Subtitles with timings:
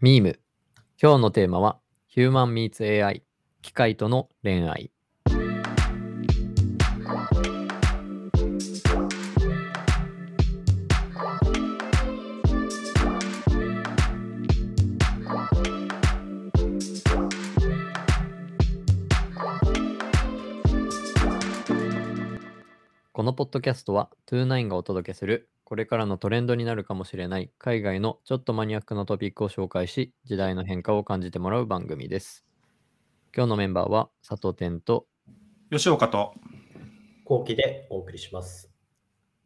[0.00, 0.38] ミーム。
[1.02, 1.80] 今日のテーマは
[2.14, 3.24] Human Meets AI
[3.62, 4.92] 機械との恋愛。
[23.12, 32.46] このポッドキャストは Two9 がお届けするこれからのトレンドになるかもしれない海外のちょっとマニアックなトピックを紹介し時代の変化を感じてもらう番組です。
[33.36, 35.06] 今日のメンバーは佐藤健と
[35.70, 36.32] 吉岡と
[37.26, 38.70] 後期でお送りします。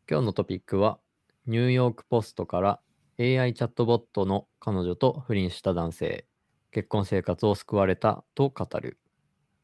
[0.09, 1.01] 今日のトピックは
[1.49, 2.81] ニューヨークポストから
[3.19, 6.27] AI チャットボットの彼女と不倫した男性
[6.71, 9.01] 結婚生活を救われたと語る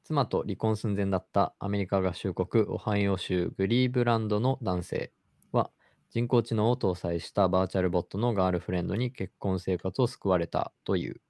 [0.02, 5.12] 妻と離婚寸前だったアメリカ合衆国オハイオ州グリーブランドの男性
[5.52, 5.70] は
[6.10, 11.20] 人工知能を搭載したバーチャルボットのガールフレンドに結婚生活を救われたという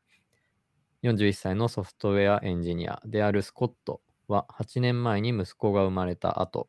[1.02, 6.68] 41歳のソフトウェアエンジニアであるスコットは8年前に息子が生まれた後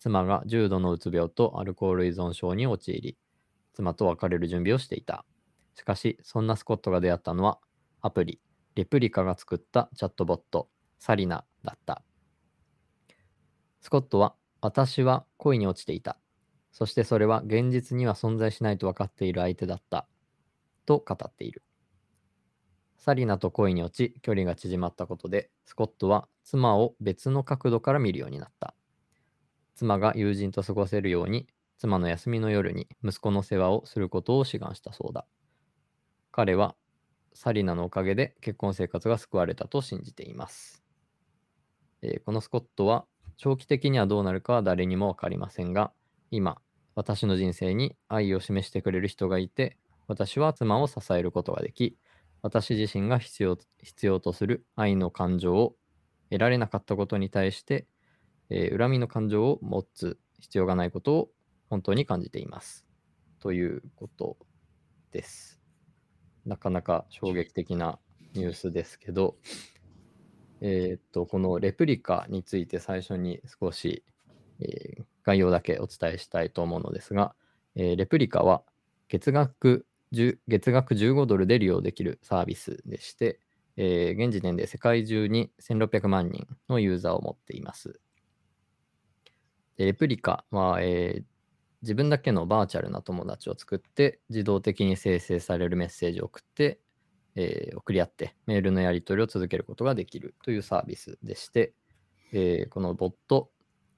[0.00, 3.18] 妻が重度のうつ病とアルコール依存症に陥り、
[3.74, 5.26] 妻と別れる準備をしていた。
[5.74, 7.60] しかし、そんなスコットが出会ったのは、
[8.00, 8.40] アプリ、
[8.74, 12.02] レプリカが作ったチャットボット、サリナだった。
[13.82, 16.18] スコットは、私は恋に落ちていた。
[16.72, 20.06] そしてそれは現実には存在しないと分かっている相手だった。
[20.86, 21.62] と語っている。
[22.96, 28.74] サリナと恋に落ち、距離が縮まったことで、スコットは妻を別の角度から見るようになった。
[29.74, 31.48] 妻が友人と過ごせるように、
[31.78, 35.26] 妻の休みの夜に息子の世話をすることを志願したそうだ。
[36.30, 36.76] 彼は
[37.32, 40.84] サリナのおかげで結婚生活が救われたと信じています。
[42.02, 43.06] えーこのスコットは
[43.38, 45.92] 長期的にはどうなるかは誰にもわかりませんが、
[46.30, 46.60] 今、
[46.94, 51.96] 私の人生に愛を示してくれる人がいて、私は妻を支えることができ、
[52.42, 55.76] 私自身が必要必要とする愛の感情を
[56.30, 57.86] 得られなかったことに対して、
[58.48, 61.30] えー恨みの感情を持つ必要がないことを
[61.68, 62.86] 本当に感じています。
[63.40, 64.36] ということ
[65.12, 65.60] です。
[66.44, 67.98] なかなか衝撃的な
[68.34, 69.36] ニュースですけど、
[70.60, 74.04] えーっと、このレプリカについて最初に少し、
[74.60, 77.34] えー概要だけお伝えしたいと思うのですが、
[77.76, 78.62] えーレプリカは
[79.08, 83.40] 月額10月額15ドルで利用できるサービスでして、
[83.76, 88.00] えー現時点で世界中に1600万人のユーザーを持っています。
[89.78, 91.24] レプリカは、えー
[91.82, 96.78] 自分だけのバーチャルな友達を作って、自動的に生成されるメッセージを送って、
[97.36, 101.72] えー送り合ってメールのやり取りを続けることができるというサービスでして、
[102.32, 103.50] えーこのボット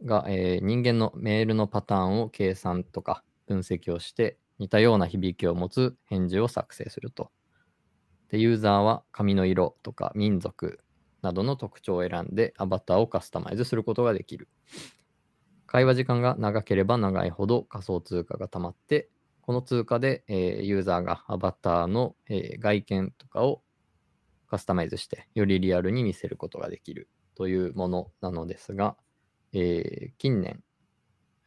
[0.05, 7.31] が、えー人間のメールのパターンを計算とか分析をして似たような響きを持つ返事を作成すると。
[8.29, 10.81] でユーザーは髪の色とか民族
[11.23, 14.49] などの特徴を選んでアバターをカスタマイズすることができる。
[15.67, 19.09] 会話時間が長ければ長いほど仮想通貨が溜まって、
[19.41, 23.63] この通貨で、えーユーザーがアバターの、えー外見とかを
[24.49, 28.97] カスタマイズして、よりリアルに見せることができるというものなのですが、
[29.53, 30.63] えー近年、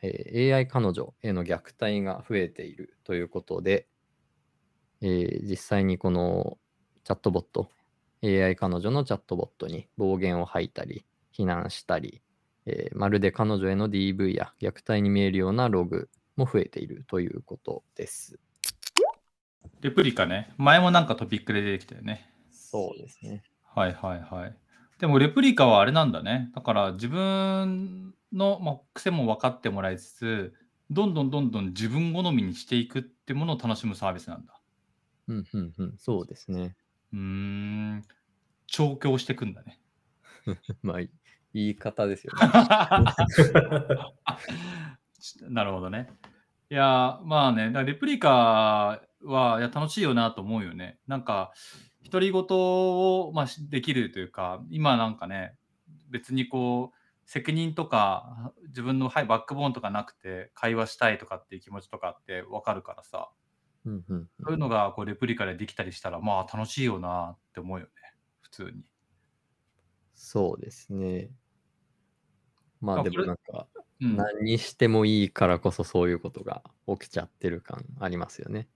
[0.02, 3.88] えー AI 彼女への虐待が増えているということで、
[5.02, 6.58] えー実際にこの
[7.04, 7.70] チャットボット、
[8.24, 12.22] AI 彼女のチャットボットに暴言を吐いたり、非難したり、
[12.66, 18.40] えーまるで彼女への DV や虐待に見えるようなログも増えているということです。
[19.82, 20.54] レプリカね。
[20.58, 22.30] 前もなんかトピックで出てきたよね。
[22.52, 23.44] そうですね。
[23.64, 24.56] はいはいはい。
[25.00, 26.52] でもレプリカはあれなんだね。
[26.56, 30.54] だから自分の、まあ、癖も分かってもらいつつ、
[30.90, 34.60] どんどんどんどん自分好みにしていくってものを楽しむサービスなんだ。
[35.28, 36.76] うんうんうん、そうですね。
[37.14, 38.04] うーん。
[38.68, 39.80] 調教していくんだね。
[40.82, 41.10] まあ、言
[41.70, 42.48] い方ですよね。
[45.50, 46.08] なるほどね。
[46.70, 51.00] いや、まあね、レプリカはいや楽しいよなと思うよね。
[51.08, 51.52] なんか、
[52.10, 55.56] 独り言を、まあ、しできるというか、今なんかね、
[56.10, 63.30] 別にこう、責任とか、自分の、はい、バックボーンとかなくて、会話したいとかっていう気持ちとかってわかるからさ、
[63.86, 67.92] うんうんうんそういうのがこうレプリカでできたりしたら、まあ楽しいよなって思うよね、
[68.42, 68.84] 普通に。
[70.16, 71.30] そうですね。
[72.82, 73.68] まあでもなんか、
[74.02, 78.68] うん、何にしてもいいからこそそういうことが起きちゃってる感ありますよね。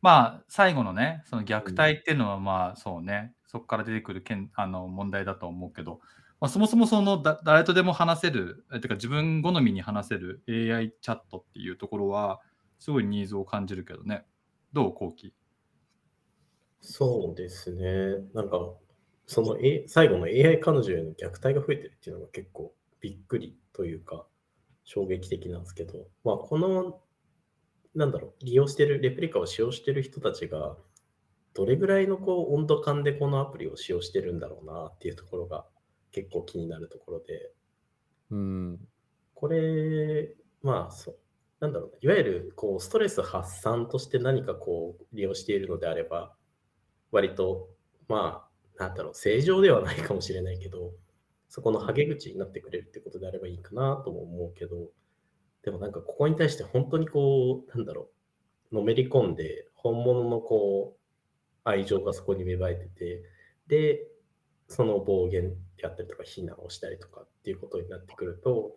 [0.00, 6.00] まあ、最後のね、その虐待っていうのは、まあ、そうね、そこから出てくるけんあの問題だと思うけど、
[6.40, 12.40] まあ、そもそもそのだ誰とでも話せる、えてか自分好みに話せる AI チャットっていうところは、
[12.78, 14.24] すごいニーズを感じるけどね。
[14.72, 15.34] どう、後期
[16.80, 18.28] そうですね。
[18.34, 18.72] なんか、
[19.26, 24.26] その、A、最後の AI 彼女への虐待が増えてるっていうのが結構びっくりというか、
[24.84, 27.00] 衝撃的なんですけど、まあ、この、
[27.98, 30.76] なんだろう、利用してる、レプリカを使用してる人たちが、
[31.52, 35.66] どれぐらいのこう温度感でこのアプリを使用してるんだろうなっていうところが
[36.12, 37.50] 結構気になるところで、
[38.30, 38.88] うん。
[39.34, 41.16] これ、まあ、そう、
[41.58, 46.36] なんだろうな、いわゆるこうストレス発散として何かこう利用しているのであれば、
[47.10, 47.68] 割と、
[48.06, 48.46] ま
[48.78, 50.92] あ、なんだろう、正常ではないかもしれないけど、
[51.48, 54.92] そこのはげ口になってくれるってことであればいいかなとも思うけど、
[55.62, 58.10] でもなんかここに対して本当にこう、なんだろ
[58.72, 60.98] う、のめり込んで、本物のこう、
[61.64, 63.22] 愛情がそこに芽生えてて、
[63.66, 64.08] で、
[64.68, 68.76] その暴言であったりとか、非難をしたりとかっていうことになってくると、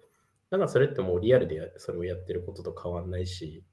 [0.49, 3.63] なんかそれってもうリアルでやそれをやってることと変わんないし、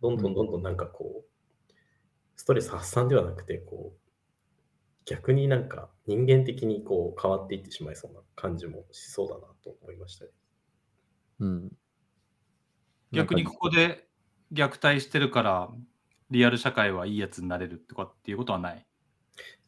[0.00, 1.72] どんどんどんどんなんかこう、
[2.36, 4.04] ストレス発散ではなくて、こう、
[5.06, 10.30] 逆になんか人間的にこう変わっていってしまいそうな感じもしそうだなと思いましたね。
[11.40, 11.72] うん。
[13.14, 14.06] 逆にここで
[14.52, 15.68] 虐待してるから、
[16.30, 18.86] リアル社会はいいやつになれるとかっていうことはない？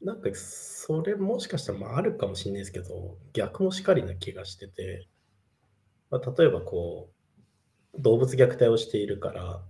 [0.01, 5.09] なんかそれもしかしたらまああるかもしれないですけど、逆もしかりな気がしてて、
[6.11, 7.11] まあ、例えばこ
[7.95, 9.63] う、動物虐待をしているから、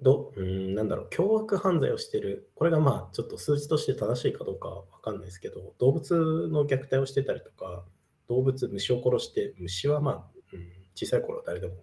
[0.00, 7.84] どうんなんだろう、凶悪犯罪をしてる、これがまあちょっと数字として正しいかどうかわかんないですけど、動物の虐待をしてたりとか、
[8.28, 10.14] 動物、虫を殺して、虫はまあ、
[10.52, 11.74] うん、小さい頃誰でも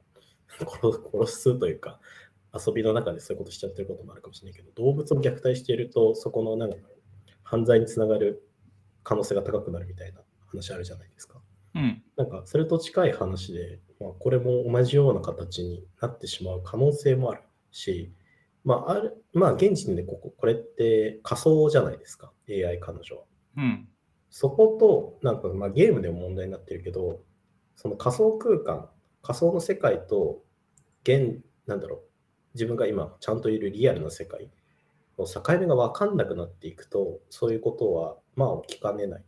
[0.81, 1.99] 殺殺すというか、
[2.53, 6.77] 遊びの中でそういうことしちゃってることもあるかもしれないけど、動物を虐待していると、そこのなんか
[7.43, 8.47] 犯罪につながる
[9.03, 11.41] 可能性が高くなるみたいな話あるじゃないですか。
[11.75, 12.03] うん。
[12.15, 17.41] なんかそれと近い話で、まあ、これも同じような形になってしまう可能性もある
[17.71, 18.13] し、
[18.63, 23.23] まあ、あるまあ、現時点でこここれって仮想じゃないですか、AI 彼女は。
[23.57, 23.87] うん。
[24.29, 27.21] そこと、なんかまあゲームでも問題になってるけど、
[27.75, 28.89] その仮想空間、
[29.21, 30.42] 仮想の世界と
[31.03, 31.99] 現、なんだろう、
[32.53, 34.49] 自分が今ちゃんといるリアルな世界
[35.17, 39.23] の境目が分かんなくなっていくと、そういうことはまあ起きかねない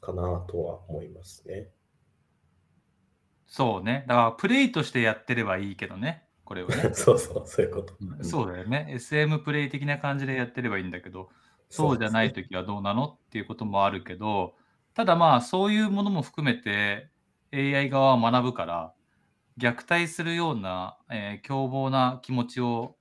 [0.00, 1.68] かなとは思いますね。
[3.46, 4.04] そうね。
[4.06, 6.24] だから、プレイとしてやってればいいけどね。
[6.44, 6.90] これはね。
[6.94, 7.94] そうそう、そういうこと。
[8.00, 8.86] うんそうだよね。
[8.90, 11.30] SM プレイ的な感じでやってればいいんだけど、
[11.68, 14.54] そうじゃないとときはどうなのっていうこともあるけど、
[14.94, 17.10] ただまあ、そういうものも含めて
[17.52, 18.94] AI 側は学ぶから、
[19.58, 22.96] 虐待するような、えー凶暴な気持ちを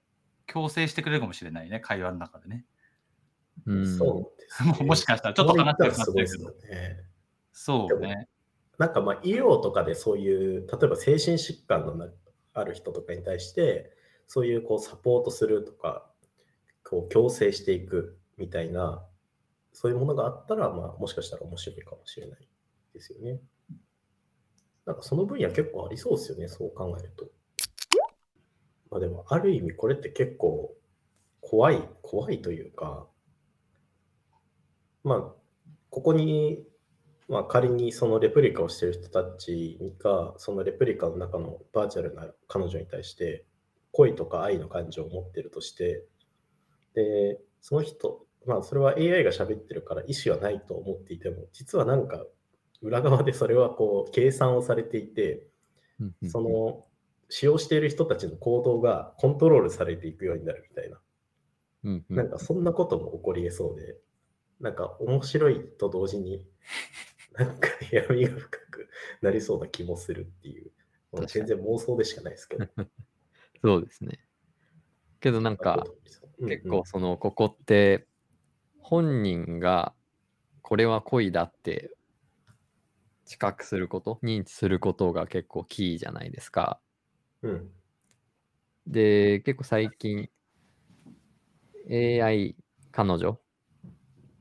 [0.48, 2.66] 強制してくれるかもしれないね、会話の中でね。
[3.66, 3.98] うん。
[3.98, 7.10] そうです、も うもしかしたらちょっと話してるけどそう言ったらすごいですよね。
[7.52, 8.28] そうね。
[8.78, 12.08] なんかまあ医療とかでそういう、例えば精神疾患のな
[12.54, 13.94] ある人とかに対して、
[14.26, 16.10] そういうこうサポートするとか、
[16.84, 19.06] こう強制していくみたいな、
[19.74, 22.48] そういうものがあったら、まあもしかしたら面白いかもしれない
[22.94, 23.42] ですよね。
[24.90, 27.26] なんかその分野結構ありそうですよね、そう考えると。
[28.90, 30.76] まあでも、ある意味これって結構
[31.42, 33.08] 怖い、怖いというか、
[35.04, 35.22] まあ、
[35.90, 36.66] ここに
[37.30, 43.46] まあ、仮にそのレプリカをしてる人たちが、そのレプリカの中のバーチャルな彼女に対して、
[43.92, 46.04] 恋とか愛の感情を持ってるとして、
[46.96, 52.26] で、その人、まあ、それは AI が喋ってるから意思はないと思っていても、実はなんか、
[52.82, 55.48] 裏側でそれはこう、計算をされていて、
[56.28, 56.86] その、
[57.30, 61.00] 使用している人たちの行動がコントロールされていくようになるみたいな、
[61.84, 62.16] うんうん。
[62.16, 63.98] なんかそんなことも起こり得そうで、
[64.60, 66.46] なんか面白いと同時に、
[67.38, 68.90] なんか闇が深く
[69.22, 70.72] なりそうな気もするっていう、
[71.28, 72.66] 全然妄想でしかないですけど。
[73.62, 74.20] そうですね。
[75.20, 75.86] けどなんか、
[76.40, 78.08] 結構そのここって
[78.80, 79.94] 本人が
[80.62, 81.92] これは恋だって
[83.30, 86.82] 知覚すること認知することが結構キーじゃないですか。
[87.44, 87.72] うん。
[88.88, 90.32] で結構最近
[91.88, 92.56] AI
[92.92, 93.40] 彼女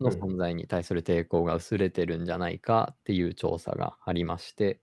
[0.01, 4.81] の存在に対する抵抗が薄れてるんじゃないかっていう調査がありまして、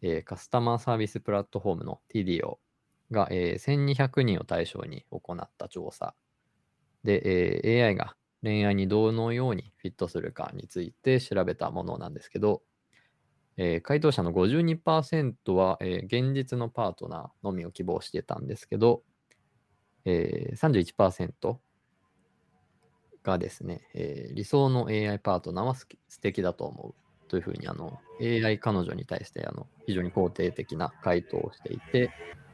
[0.00, 2.58] えーカスタマーサービスプラットフォームの TDO
[3.10, 6.14] が、えー1200人を対象に行った調査
[7.04, 12.62] で、えー AI が恋愛にどのようにフィットするかについて調べたものなんですけど、
[13.56, 19.02] えー回答者の52%は、えー現実のパートナーのみを希望してたんですけど、
[20.04, 21.56] えー、31%
[23.22, 26.94] がですね、えー理想の AI パートナーは好き素敵だと思う
[27.28, 32.10] というふうにあの AI 彼女に対してあの非常に肯定的な回答をしていて、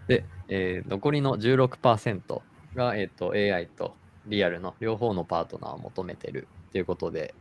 [0.09, 2.43] で、えー残りの16%
[2.75, 3.95] が、えー、と AI と
[4.27, 7.35] リアルの両方のパートナーを求めてるっていうことで、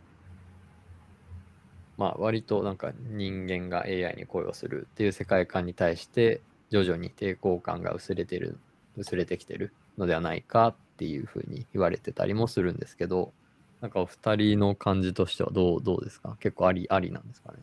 [1.98, 8.60] まあ割となんか人間が AI に恋をするっていう世界観に対して徐々に抵抗感が薄れてる、
[8.96, 13.34] 薄れてきてるのではないかっていうふうに言われてたりもするんですけど、
[13.82, 16.36] なんかお二人の感じとしてはどうどうですか？
[16.40, 17.60] 結構ありありなんですかね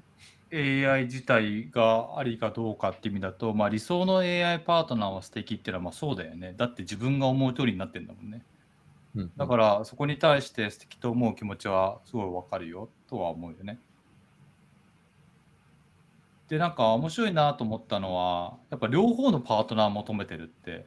[0.52, 6.54] ？AI 自体がありかどうかって意味だと、まあ、理想の AI パートナーは素敵っていうのはまあそうだよね。
[6.56, 8.46] だって自分が思う通りになってんだもんね。
[9.14, 13.80] うんだからそこに対して素敵と思う気持ちはすごいわかるよとは思うよね。
[16.48, 20.86] で、なんか面白いなと思ったのは、やっぱ両方のパートナー求めてるって、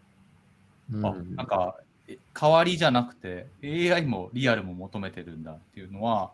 [0.94, 1.76] うんあなんか
[2.08, 6.32] え代わりじゃなくて AI もリアルも求めてるんだっていうのは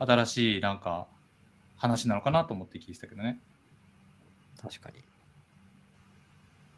[0.00, 1.06] 新しいなんか
[1.76, 3.38] 話なのかなと思って聞いてたけどね。
[4.60, 4.96] 確かに。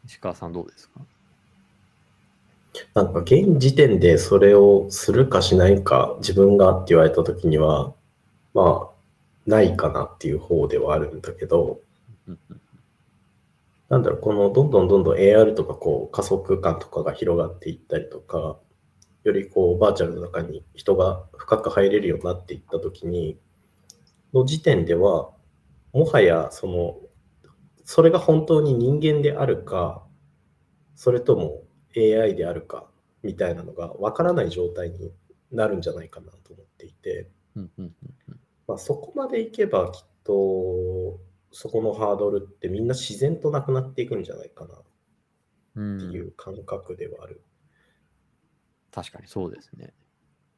[0.05, 1.01] 石川さんどうですか？
[2.93, 7.93] なんか現時点でそれをするかしないか自分がって言われた時には、
[8.53, 11.79] まあ、ないかなっていう方ではあるんだけど、
[13.89, 18.57] なんだろう、このどんどんどんどん AR とかこう仮想空間とかが広がっていったりとか、
[19.23, 23.39] よりこうバーチャルの中に人が深く入れるようになっていったときに、
[24.33, 25.31] の時点では、
[25.93, 26.97] もはやその、
[27.83, 30.03] それが本当に人間であるか、
[30.95, 31.63] それとも
[31.95, 32.87] AI であるか
[33.23, 35.11] みたいなのがわからない状態に
[35.51, 37.29] なるんじゃないかなと思っていて、
[38.67, 41.19] まあ、そこまでいけばきっと
[41.57, 44.83] そこのハードルってみんな自然となくなっていくんじゃないかなっ
[45.75, 47.41] うんていう感覚ではある。
[48.91, 49.93] 確かにそうですね。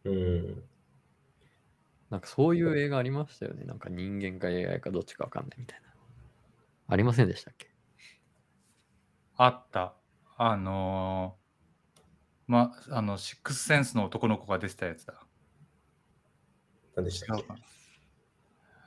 [0.06, 0.64] うん。
[2.10, 3.64] なんかそういう映画ありましたよね。
[3.66, 5.88] なんか人間か AI かどっちかわかんないみたいな。
[6.88, 7.70] ありませんでしたっけ？
[9.36, 9.94] あった。
[10.38, 12.02] あのー
[12.48, 15.28] ま、あの、シックスセンスの男の子が出てたやつだ。
[16.96, 17.46] 何でしたっけ？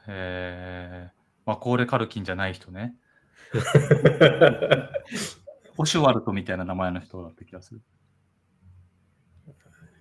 [0.08, 1.19] えー、
[1.50, 2.94] マコーレ・カルキンじゃない人ね。
[5.76, 7.80] オシュワルトみたいな名前の人だった気がする。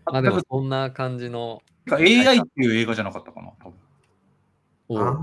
[0.05, 1.63] あ、でもそんな感じの。
[1.89, 3.79] AI っていう映画じゃなかったかな、多分。
[4.89, 5.17] おあ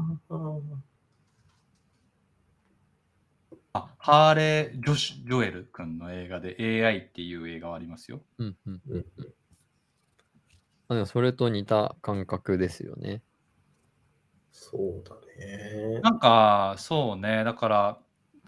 [3.73, 8.21] ああ、ハーレー・ジョシュ・ジョエル君の映画で AI っていう映画はありますよ。
[8.39, 9.07] うんうんうん
[10.89, 13.21] あでもそれと似た感覚ですよね。
[14.59, 16.01] そうだね。
[16.01, 17.45] なんか、そうね。
[17.45, 17.99] だから、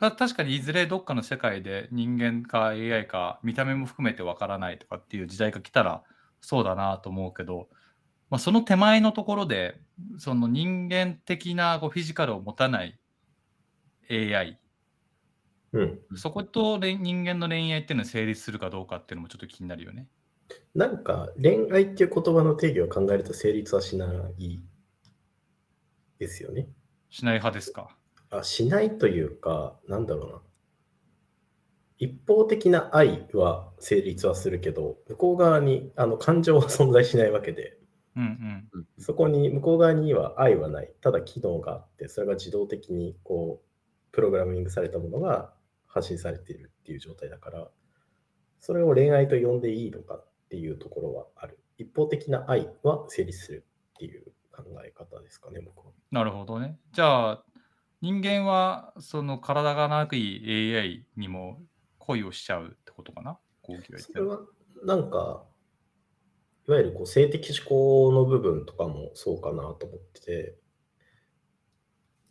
[0.00, 6.02] た確かにいずれどっかの世界で人間か AI か見た目も含めてわからないとかっていう時代が来たら
[6.40, 7.68] そうだなと思うけど、
[8.30, 9.80] まあ、その手前のところで
[10.18, 12.98] その人間的なこうフィジカルを持たない
[14.08, 14.60] AI
[15.72, 15.98] うん。
[16.14, 20.06] そことれ人間の恋愛っていうのは成立するかどうかっていうのもちょっと気になるよね。
[20.74, 24.06] なんか恋愛っていう言葉の定義を考えると成立はしな
[24.38, 24.60] い
[26.18, 26.68] ですよね。
[27.10, 27.96] しない派ですか？
[28.30, 30.42] あしないというか、なんだろうな。
[31.98, 37.78] 一方的な愛は成立はするけど、向こう側にあの感情は存在しないわけで、
[38.16, 38.86] うんうん。
[38.98, 40.92] そこに向こう側には愛はない。
[41.00, 45.52] ただ機能があって、それが自動的にこう、プログラミングされたものが
[45.86, 47.68] 発信されているっていう状態だから、
[48.60, 51.58] それを恋愛と呼んでいいのかっていうところはある。
[51.78, 55.92] 一方的な愛は成立するっていう考え方ですかね、僕は。
[56.10, 56.78] なるほどね。
[56.92, 57.44] じゃあ
[58.00, 61.62] 人間はその体がなくい AI にも
[61.98, 63.38] 恋をしちゃうってことかな？
[63.98, 64.40] それは
[64.82, 65.44] なんか、
[66.66, 70.58] いわゆるこう性的思考の部分とかもそうかなと思ってて、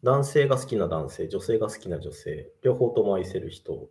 [0.02, 3.90] 男性が好きな男性、女性が好きな女性、両方とも愛せる人、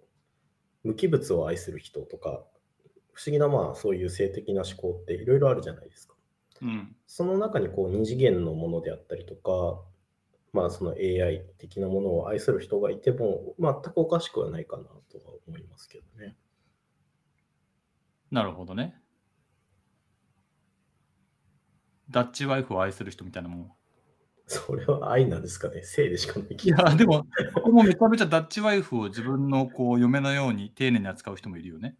[0.82, 2.42] 無機物を愛する人とか、
[3.12, 6.15] 不思議なまあそういう性的な思考っていろいろあるじゃないですか。
[6.62, 6.96] うん。
[7.06, 9.80] その中にこう二次元のものであったりとか、
[10.52, 16.36] まあその AI 的なものを愛する人がいても全くおかしくはないかなとは思いますけどね。
[18.30, 19.00] なるほどね。
[22.10, 23.72] ダッチワイフを愛する人みたいなもん。
[24.46, 31.96] それは愛なんですかね性でしかないいや、でも、ここもめちゃめちゃダッチワイフを自分のこう嫁のように丁寧に扱う人もいるよね。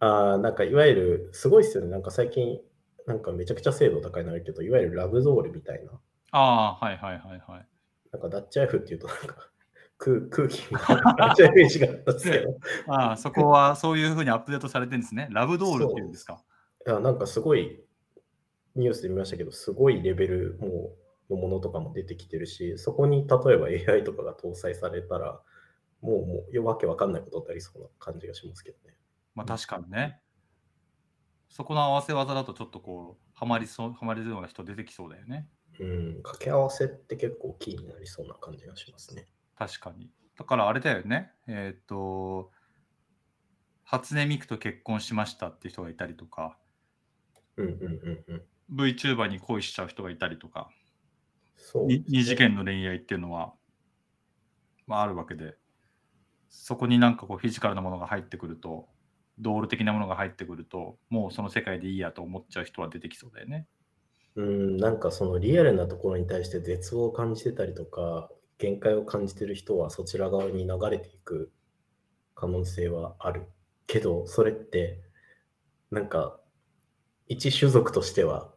[0.00, 1.90] ああ、なんかいわゆる、すごいっすよね。
[1.90, 2.60] なんか最近、
[3.06, 5.92] なんかめちゃくちゃ精度高いのあるけど、いわゆるラブドールみたいな。
[6.32, 7.66] ああ、はいはいはいはい。
[8.12, 9.50] なんかダッチアイフっていうと、なんか
[9.98, 12.58] 空空気みたいなイメージがあったんですけど、
[12.92, 15.28] ああ、そこはそういうふうにアップデートされてるんですね。
[15.30, 16.42] ラブドールっていうんですか？
[16.86, 17.82] いやなんかすごい
[18.74, 20.92] ニュースで見ましたけど、すごいレベルも
[21.30, 25.40] うのものとかも出てきてるし、そこに例えば AI とかが搭載されたら、
[26.02, 28.96] もうもうわけわかんないことってありそうな感じがしますけどね。
[29.34, 30.20] まあ確かにね。
[31.56, 35.48] そこの合わせ技だとちょっとこう、はまりそう、はまりそうな人出てきそうだよね。
[35.80, 39.24] うん、掛け合わせって結構キーになりそうな感じがしますね。
[39.56, 40.10] 確かに。
[40.38, 41.32] だからあれだよね。
[41.46, 42.50] えっ、と、
[43.84, 46.58] 初音ミクと結婚しましたって人がいたりとか、
[47.56, 48.42] うんうんうんうん。
[48.74, 50.68] VTuber に恋しちゃう人がいたりとか、
[51.56, 53.54] にそうね二次元の恋愛っていうのは、
[54.86, 55.56] まあ、あるわけで、
[56.50, 58.94] そこになんかこうフィジカルなものが入ってくると、
[59.38, 63.66] 道路的なものが入ってくると、もうその世界でいいやと思っちゃう人は出てきそうだよね。
[64.36, 71.52] うん、なんかそのリアルなところに対して絶望を感じてたりとか、限界を感じてる人はそちら側に流れていく
[72.34, 73.46] 可能性はある。
[73.86, 75.00] けど、それって、
[75.90, 76.40] なんか、
[77.28, 78.52] 一種族としては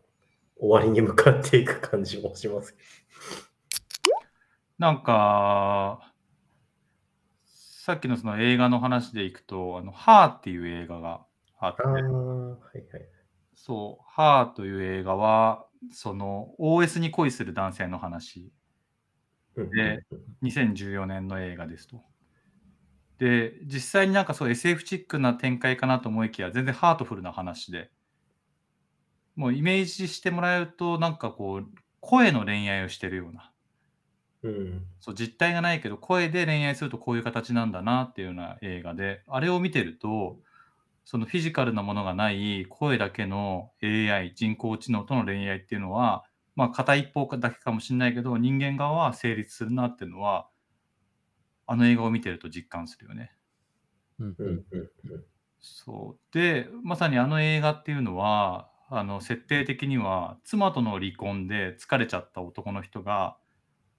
[0.57, 2.75] 終わりに向かっていく感じもします。
[4.77, 6.08] なんか、
[7.89, 11.25] さっきのその映画の話でいくと、あの、ハーっていう映画が
[11.57, 13.09] あってああ、、はいはい。
[13.55, 18.53] そう、ハーという映画は、その OS に恋する男性の話、
[19.55, 20.03] うんで
[20.43, 22.03] 2014年の映画ですと。
[23.17, 27.89] で、実際になんかそう SF チックな展開かなと思いきや、全然ハートフルな話で、
[29.35, 31.67] もうイメージしてもらえると、なんかこう、
[32.01, 33.48] 声の恋愛をしてるような、
[34.43, 34.87] うん。
[34.99, 40.39] そう実体がないけど、声で恋愛するとこういう形なんだなっていうような映画で、あれを見てると、
[41.05, 50.49] そのフィジカルなものがない声だけの AI、人工知能との恋愛っていうのは、まあ、片一方だけかもしれないけど、人間側は成立するなっていうのは、
[51.67, 53.31] あの映画を見てると実感するよね。
[54.19, 55.25] うんうんうんうん。
[55.59, 56.33] そう。
[56.33, 63.37] で、まさにあの映画っていうのは、あの設定的には、妻との離婚で疲れちゃった男の人が、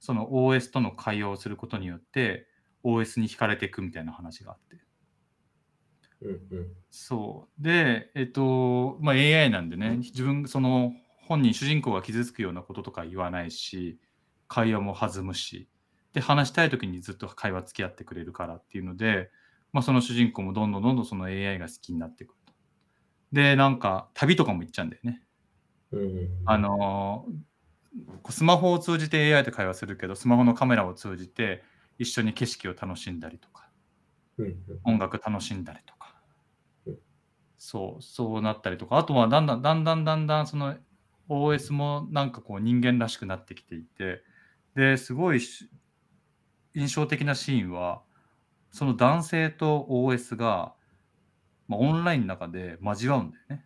[0.01, 2.49] その OS との会話をすることによって、
[2.83, 4.81] OS に惹かれていくみたいな話があって。
[6.23, 7.63] うんうんそう。
[7.63, 10.93] で、えっと、まあ、AI なんでね、自分、その
[11.29, 13.99] 本人、主人公が傷つくようなこととか言わないし、
[14.49, 15.69] 会話も弾むし、
[16.13, 19.31] で、話したい時にずっと会話付き合ってくれるからっていうので、
[19.73, 22.53] まあ、その主人公もどんどんどんどんその AI が好きになってくると。
[23.33, 25.23] で、なんか、旅とかも行っちゃうんだよね。
[25.93, 27.50] うんあのー
[28.31, 31.63] スマホを通じて AI と会話するけど、スマホのカメラを通じて
[31.99, 33.69] 一緒に景色を楽しんだりとか、
[34.39, 34.55] うんうん。
[34.85, 36.15] 音楽楽しんだりとか。
[36.87, 36.99] うん、
[37.59, 40.77] そう、そうなったりとか、あとはだんだんだんだんだんだんその
[41.29, 44.23] OS もなんかこう人間らしくなってきていて、
[44.77, 45.69] で、すごいし
[46.75, 48.03] 印象的なシーンは、
[48.71, 50.75] その男性と OS が、
[51.67, 53.65] まあ、オンラインの中で交わうんだよね。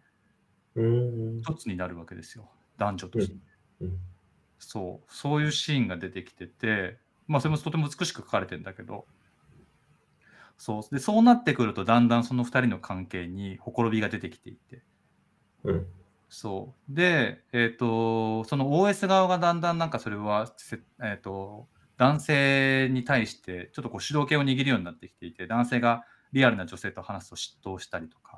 [0.77, 3.35] うん一つになるわけですよ、男女として。
[3.83, 3.99] うん
[4.59, 9.07] そう、そういうシーンが出てきてて、まあ、それもとても美しく描かれてるんだけど、
[10.57, 10.95] そう。
[10.95, 14.83] でそうなってくると、だんだんその2人の関係にほころびが出てきていて、
[15.65, 15.87] うん。
[16.29, 16.95] そう。
[16.95, 27.31] で、えっ、と、その OS 側がだんだんなんかそれは、せえっ、と、男性に対してちょっとこう主導権を握るようになってきていて、男性がリアルな女性と話す
[27.63, 28.34] と嫉妬したりとか、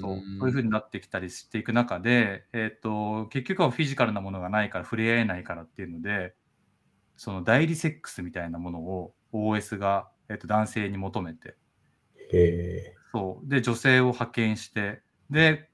[0.00, 6.34] そうそういうふうになってきたりしていく中で、えっと結局はフィジカルなものがないから触れ合えないからっていうので
[7.16, 11.56] その代理セックスみたいなものを OS が、えっと男性に求めて。
[13.12, 13.48] そう。
[13.48, 15.68] で女性を派遣してで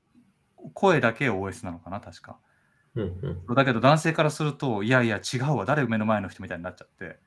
[0.74, 2.38] 声だけ OS なのかな確か。
[2.94, 3.04] うん
[3.46, 3.54] うん。
[3.54, 7.18] だけど男性からするといやいや違うわ誰目の前の人みたいになっちゃって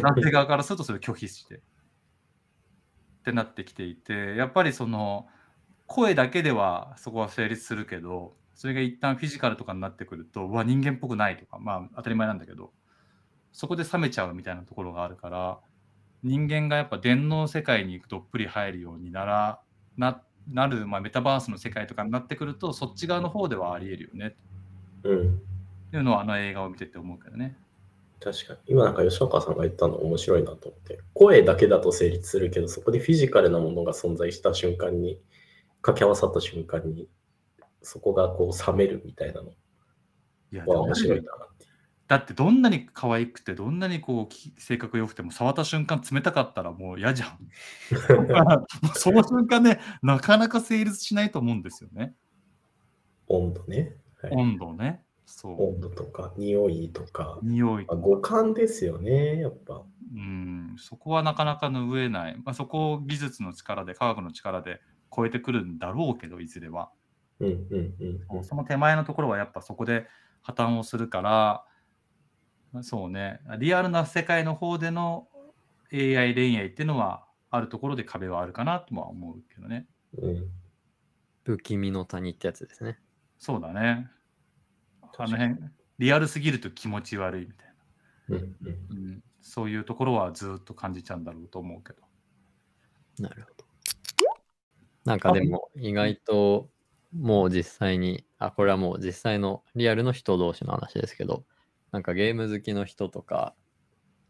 [0.00, 1.60] 男性側からするとそれを拒否してっ
[3.24, 5.26] てなってきていてやっぱりその
[5.92, 12.72] 声だけではそこは成立するけどそれが一旦フィジカルとかになってくるとうわ人間っぽくないとかまあ当たり前なんだけど
[13.52, 15.58] そこで冷めちゃうみたいなところがあるから
[16.22, 19.60] 人間がやっぱ電脳世界にどっぷり入るようになら
[19.98, 24.34] ななる、まあ、メタバースの世界とかになってくるとそっち側の方ではありえるよね
[25.04, 25.28] うん。
[25.28, 27.56] っていうのはあの映画を見てて思うけどね。
[28.20, 28.58] 確かに。
[28.68, 31.00] 今なんか吉岡さんが言ったの面白いなと思って。
[31.12, 35.18] 声だけだと成立するけど、そこでフィジカルなものが存在した瞬間に、
[35.82, 37.08] 掛け合わさった瞬間に、
[37.82, 39.48] そこがこう冷めるみたいなの
[40.66, 41.66] は面白いなって。
[42.08, 47.38] だってどんなに可愛くてどんなにこうき性格良くても触った瞬間冷たかったらもう嫌じゃん。
[48.94, 52.14] その瞬間ねなかなか成立しないと思うんですよね。
[53.28, 53.96] 温度ね。
[54.20, 55.02] はい温度ね。
[55.26, 55.74] そう。
[55.74, 57.94] 温度とか、匂いとか、匂いあ。
[57.94, 59.82] 五感ですよね、やっぱ。
[60.14, 60.76] うん。
[60.78, 62.36] そこはなかなか拭えない。
[62.44, 64.80] まあ、そこを技術の力で科学の力で
[65.14, 66.90] 超えてくるんだろうけどいずれは。
[67.40, 67.94] うんうん
[68.30, 68.44] うんうん。
[68.44, 70.06] その手前のところはやっぱそこで
[70.42, 71.64] 破綻をするから、
[72.82, 75.28] そうね、リアルな世界の方での
[75.92, 79.86] AI 恋愛っていうのは、あるところで壁はあるかなとは思うけどね。
[80.16, 80.50] うん
[81.44, 82.98] 不気味の谷ってやつですね。
[83.38, 84.08] そうだね。
[85.18, 85.56] あの辺、
[85.98, 87.74] リアルすぎると気持ち悪いみたい
[88.28, 88.50] うんうんな。
[88.90, 92.02] うん、そういうところはずっと感じちゃうんだろうと思うけど。
[93.18, 93.61] なるほど。
[95.04, 96.70] なんかでも意外と
[97.12, 101.44] もう実際に、あ、これはもう実際のリアルの人同士の話ですけど、
[101.90, 103.54] なんかゲーム好きの人とか、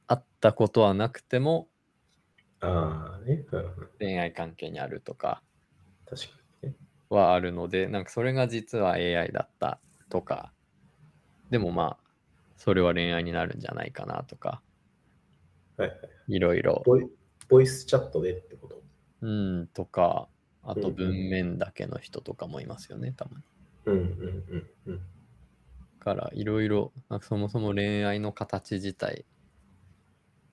[0.06, 1.68] 会ったことはなくても
[2.60, 3.44] ああね、
[3.98, 5.42] 恋愛関係にあるとか
[6.06, 6.28] 確か
[6.62, 6.76] にね。
[7.10, 10.52] はあるので、なんかそれが実は AI だったとか、
[11.50, 12.04] でもまあ、
[12.56, 14.62] それは恋愛になるんじゃないかなとか、
[15.76, 15.98] はいはい。
[16.28, 17.06] いろいろ、ボイ
[17.48, 18.82] ボイスチャットでってこと？
[19.20, 19.28] う
[19.62, 20.28] ん、とか、
[20.62, 23.44] あと文面だけの人とかもいますよね、たまに。
[23.86, 25.00] うんうんうんうん。
[25.98, 29.24] からいろいろそもそも恋愛の形自体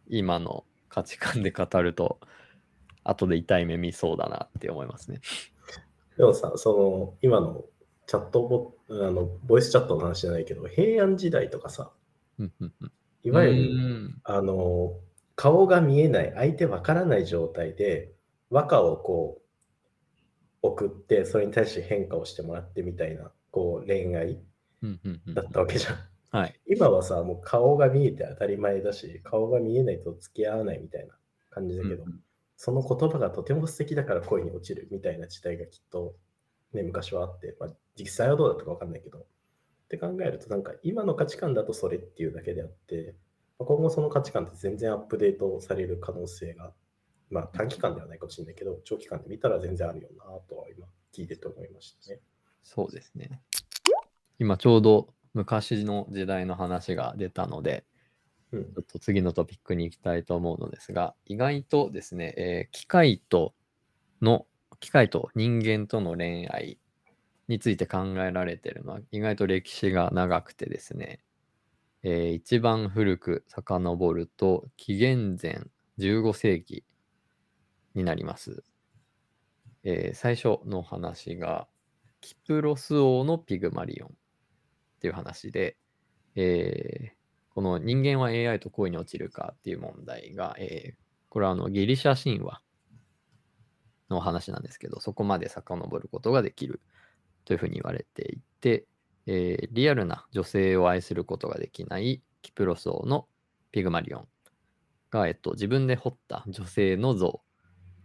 [0.08, 2.20] 今の価値観で語ると
[3.04, 5.22] 後で痛い目見そうだなって思いますね。
[6.18, 7.64] でもさ、その今の
[8.06, 11.92] チャットボあのボイスチャットの話じゃないけど、平安時代とかさ、
[12.38, 12.92] うんうんうん
[13.22, 13.60] いわゆうる
[14.08, 14.94] んあの
[15.36, 18.12] 顔が見えない、相手わからない状態で
[18.50, 19.42] 和歌をこう
[20.62, 24.40] 送って、それに対して変化をしてもらってみたいなこう恋愛
[25.34, 25.96] だったわけじゃん。
[26.32, 26.60] はい。
[26.68, 31.16] 今はさ、もう顔が見えて当たり前だし、顔が見えないと付き合わないみたいな
[31.50, 32.20] 感じだけど、うんうん
[32.62, 36.14] その言葉がとても素敵だから恋に落ちるみたいな時代がきっと、
[36.74, 39.22] ね、昔はあって、まあ、実際はどうだったかわかんないけど、っ
[39.88, 43.16] て考えると、なんか今の価値観だとそれっていうだけであって、
[43.60, 46.74] まあ今後その価値観って全然アップデートされる可能性が、
[47.30, 52.20] まあ短期間ではないかもしれないけど、長期間で見たら全然あるよなとは今聞いてて思いましたね。
[52.64, 53.42] そうですね。
[54.40, 57.86] 今ちょうど昔の時代の話が出たので、
[58.52, 63.54] うんちょっと次のトピックに行きたいと思うのですが、意外とですね、えー機械と
[64.22, 64.48] の、
[64.80, 66.80] 機械と人間との恋愛
[67.48, 71.20] について考えられているのは意外と歴史が長くてですね、
[72.02, 75.62] えー一番古く遡ると紀元前
[76.00, 76.84] 15世紀
[78.00, 78.64] になります。
[79.84, 81.68] えー最初の話が
[82.22, 84.12] キプロス王のピグマリオンっ
[85.00, 85.78] ていう話で、
[86.36, 87.20] えー
[87.56, 90.96] この人間は AI と恋に落ちるかっていう問題が、えー
[91.30, 92.62] これはあのギリシャ神話
[94.10, 96.82] の話なんですけど、そこまで遡ることができる
[97.46, 98.86] というふうに言われていて、
[99.28, 103.28] えーリアルな女性を愛することができないキプロス王の
[103.72, 104.28] ピグマリオン
[105.12, 107.42] が、えっと、自分で彫った女性の像、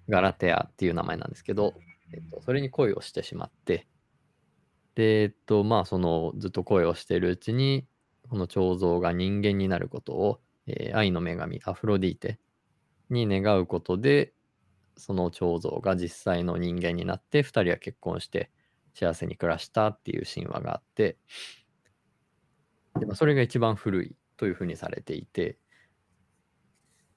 [0.08, 1.74] ガラテアっていう名前なんですけど、
[2.12, 3.86] えっと、それに恋をしてしまって、
[4.94, 7.86] で、えっと、まあ、その、ずっと恋をしているうちに、
[8.28, 12.38] この彫像が人間になることを、えー愛の女神、アフロディーテ
[13.10, 14.32] に願うことで、
[14.96, 18.50] その彫像が実際の人間になって、二人は結婚して
[18.94, 21.18] 幸せに暮らしたっていう神話があって、
[22.98, 25.58] でまあ、それが一番古いというふうにされていて、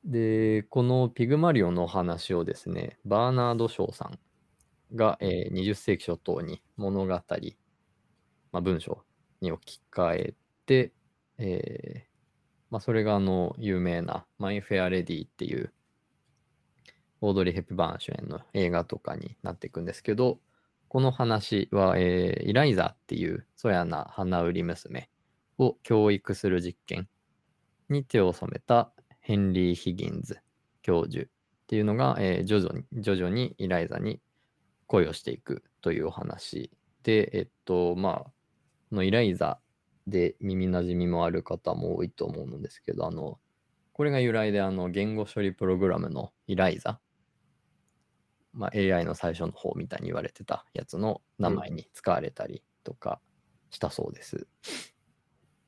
[0.08, 4.18] で、このピグマリオンのお話をですね、バーナード・ショーさん
[4.96, 7.20] が、えー20世紀初頭に物語、ま
[8.54, 9.04] あ、文章
[9.42, 10.94] に置き換えて、
[11.38, 12.10] えー
[12.70, 15.74] まあ、それがあの有名なマイ・フェア・レディっていう
[17.22, 20.40] オードリー・ヘップバーン主演の映画とかになっていくんですけど、
[20.88, 25.10] この話は、えーイライザっていうそやな花売り娘
[25.58, 27.10] を教育する実験
[27.90, 28.92] に手を染めた
[29.28, 30.40] ヘンリー・ヒギンズ
[30.82, 31.28] 教授っ
[31.68, 34.22] ていうのが、えー徐々に徐々にイライザに
[34.86, 36.72] 恋をしていくというお話
[37.04, 39.60] で、えっと、まあ、のイライザ
[40.08, 43.38] で耳なじみもある方も多いと思うのですけど、あの、
[43.92, 47.02] これが由来であの言語処理プログラムのイライザ、
[48.54, 53.20] まあ、AI の最初の方みたいに言われてたやつの名前に使われたりとか
[53.72, 54.48] したそうです。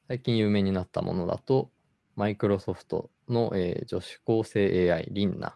[0.07, 1.71] 最近有名になったものだと、
[2.19, 5.55] マイクロソフトの、えー女子高生 AI リンナ。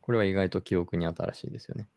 [0.00, 1.90] これは意外と記憶に新しいですよね。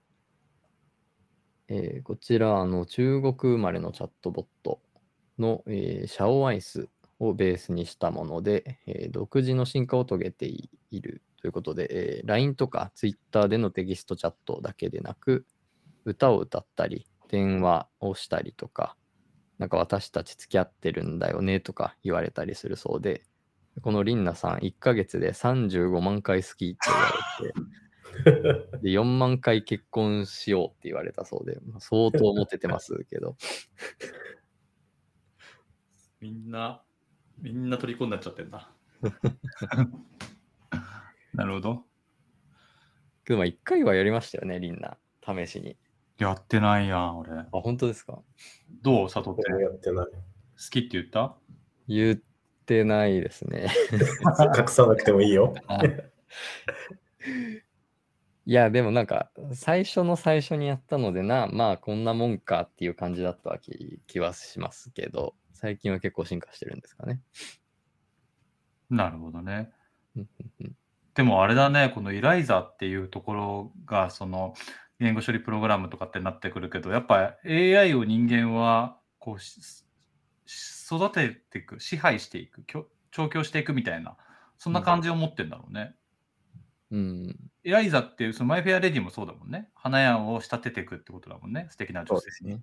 [1.69, 4.81] えーこちら、あの中国生まれのチャットボット
[5.39, 15.45] の、えーシャオアイスをベースにしたもので、えー独自の進化を遂げているということで、えー LINE とか Twitter でのテキストチャットだけでなく、
[16.03, 18.97] 歌を歌ったり、電話をしたりとか、
[19.59, 23.23] なんか私たち付き合ってるんだよねとか言われたりするそうで、
[23.81, 27.01] このリンナさん1ヶ月で35万回好きって言わ
[28.23, 28.31] れ
[28.71, 33.35] て、 で4万回結婚しようって言われたそうで、まあ相当モテてますけど、
[36.21, 36.81] みんな、
[37.39, 38.71] みんな虜になっちゃってんな。
[41.33, 41.83] なるほど。
[43.25, 45.77] けどまあ1回はやりましたよね、リンナ、試しに。
[46.17, 47.31] やってないやん、俺。
[47.33, 48.21] あ、本当ですか？
[48.81, 49.61] どう佐藤って。
[49.61, 50.05] やってない。
[50.07, 50.11] 好
[50.71, 51.35] きって言った？
[51.89, 52.19] 言っ
[52.65, 53.67] てないですね。
[54.58, 55.54] 隠さなくてもいいよ。
[58.47, 67.21] いや、でもなんか、最初の最初にやったのでな、まあ、こんなもんかっていう感じだった気気はしますけど、最近は結構進化してるんですかね。
[68.89, 69.71] なるほどね。
[71.15, 74.54] でもあれだね、このイライザっていうところが、その
[74.99, 79.39] 言語処理プログラムとかってなってくるけど、やっぱ AI を人間はこう
[80.47, 82.63] 育てていく、支配していく、
[83.12, 84.17] 調教していくみたいな、
[84.58, 85.95] そんな感じを持ってんだろうね。
[86.91, 89.69] うん、イライザっていう、そのマイフェアレディもそうだもんね。
[89.73, 91.67] 花屋を仕立てていくってことだもんね。
[91.71, 92.55] 素敵な女性に。
[92.55, 92.62] ね。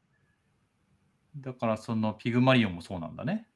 [1.36, 3.48] だからそのピグマリオンもそうなんだね。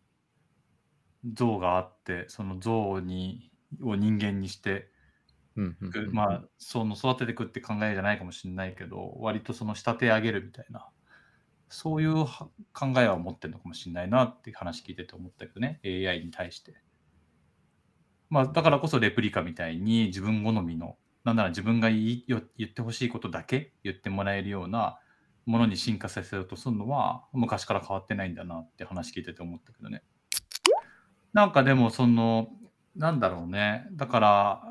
[1.32, 3.50] 像があって、その像に
[3.82, 4.90] を人間にして
[6.12, 10.86] まあ、その育てていくって考えじゃないかもしれないけど、割とその仕立て上げるみたいな、
[11.68, 12.24] そういう
[12.72, 16.74] 考えは持ってるのかもしれないなって話聞いてて思ったけどね、AI に対して。
[18.28, 24.98] まあ、だからこそレプリカみたいに自分好みの、なんなら自分が言い言ってほしいことだけ言ってもらえるような
[25.44, 30.02] ものに進化させようとするのは昔から変わってないんだなって話聞いてて思ったけどね。
[31.32, 32.48] なんかでもその
[32.96, 33.86] なんだろうね。
[33.92, 34.62] だから、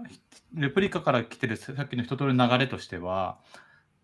[0.53, 3.39] レプリカから来てるさっきの一通りの流れとしては、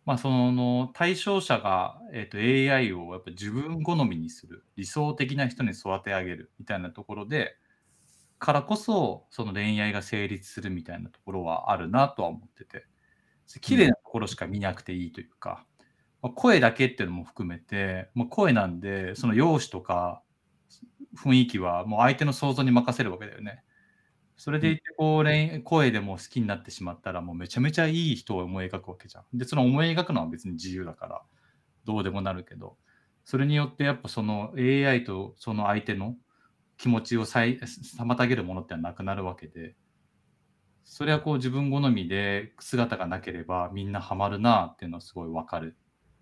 [0.05, 7.55] まあ、その対象者が、えー、と AI をやっぱ自分好みにする、理想的な人に育て上げるみたいなところで、
[8.39, 12.85] からこそ、その恋愛が成立するみたいなところはあるなとは思ってて、
[13.61, 15.65] 綺麗なところしか見なくていいというか、
[16.21, 20.23] まあ声だけっていうのも含めて、まあ、声なんで、その容姿とか
[21.15, 23.63] 雰囲気はもう相手の想像に任せるわけだよね。
[24.43, 29.37] それでいてこう恋声でも好きになってしまったらもうめちゃめちゃいい人を思い描くわけじゃん。
[29.37, 31.21] でその思い描くのは別に自由だから
[31.85, 32.75] どうでもなるけど
[33.23, 36.15] それによってやっぱその AI とその相手の
[36.79, 39.75] 気持ちを妨げるものってのはなくなるわけで
[40.85, 45.77] それはこう自分好みで姿がなければみんなハマるなっていうのはすごいわかる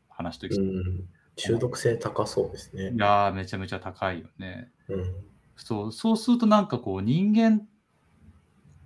[0.10, 1.08] 話として、いうん。
[1.38, 2.92] 中毒性高そうですね。
[2.98, 4.74] やーめちゃめちゃ高いよね。
[4.90, 5.16] うん。
[5.56, 7.62] そうそうするとなんかこう人間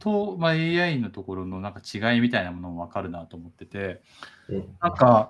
[0.03, 4.01] と、まあ、AI のところのなんか違いみたいなものも分かるなと思ってて
[4.49, 4.65] うん。
[4.81, 5.29] なんか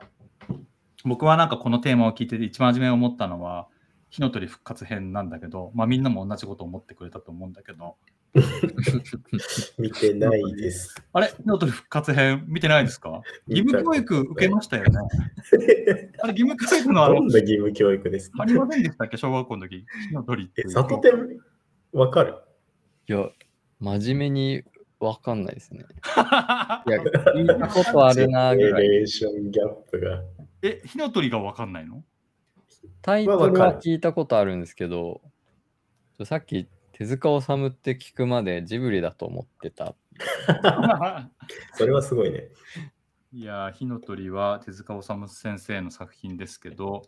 [1.06, 3.68] 僕はなんかこのテーマを聞いてて一番初めに思ったのは
[4.10, 7.96] 火の鳥復活編なんだけど、まあ、みんなも同じこと思ってくれたと思うんだけど。
[9.78, 10.96] 見てないです。
[11.14, 11.28] あれ？
[11.28, 13.22] 火の鳥復活編見てないですか？
[13.48, 14.90] 義務教育受けましたよね。
[16.22, 18.42] あれ義務教育のあのどんな義務教育ですか？
[18.42, 19.18] ありませんでしたっけ？
[19.18, 19.86] 小学校の時。
[20.10, 21.12] 火の鳥っていえ、う里天
[21.92, 22.36] わかる？
[23.08, 23.30] いや、
[23.84, 24.64] 真面目に
[25.02, 25.84] わかんないですね。
[26.88, 27.04] いや、
[27.36, 28.84] 聞いたことあるなぐらい。
[28.84, 30.24] ジェネレーションギャップが。
[30.62, 32.02] え火の鳥が分かんないの？
[33.02, 35.22] タイトルは聞いたことあるんですけど、
[36.18, 39.96] ちょさっき手塚治虫って聞くまでジブリだと思ってた。
[41.76, 42.48] それはすごいね。
[43.34, 47.02] いやー、火の鳥は手塚治虫先生の作品ですけど、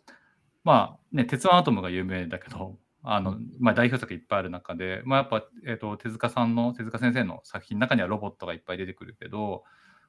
[0.62, 9.62] まあね、鉄腕アトムが有名だけど、あのまあ、代表作いっぱいある中で、まあ、やっぱ、えーと、手塚さんの、手塚先生の作品の中にはロボットがいっぱい出てくるけど、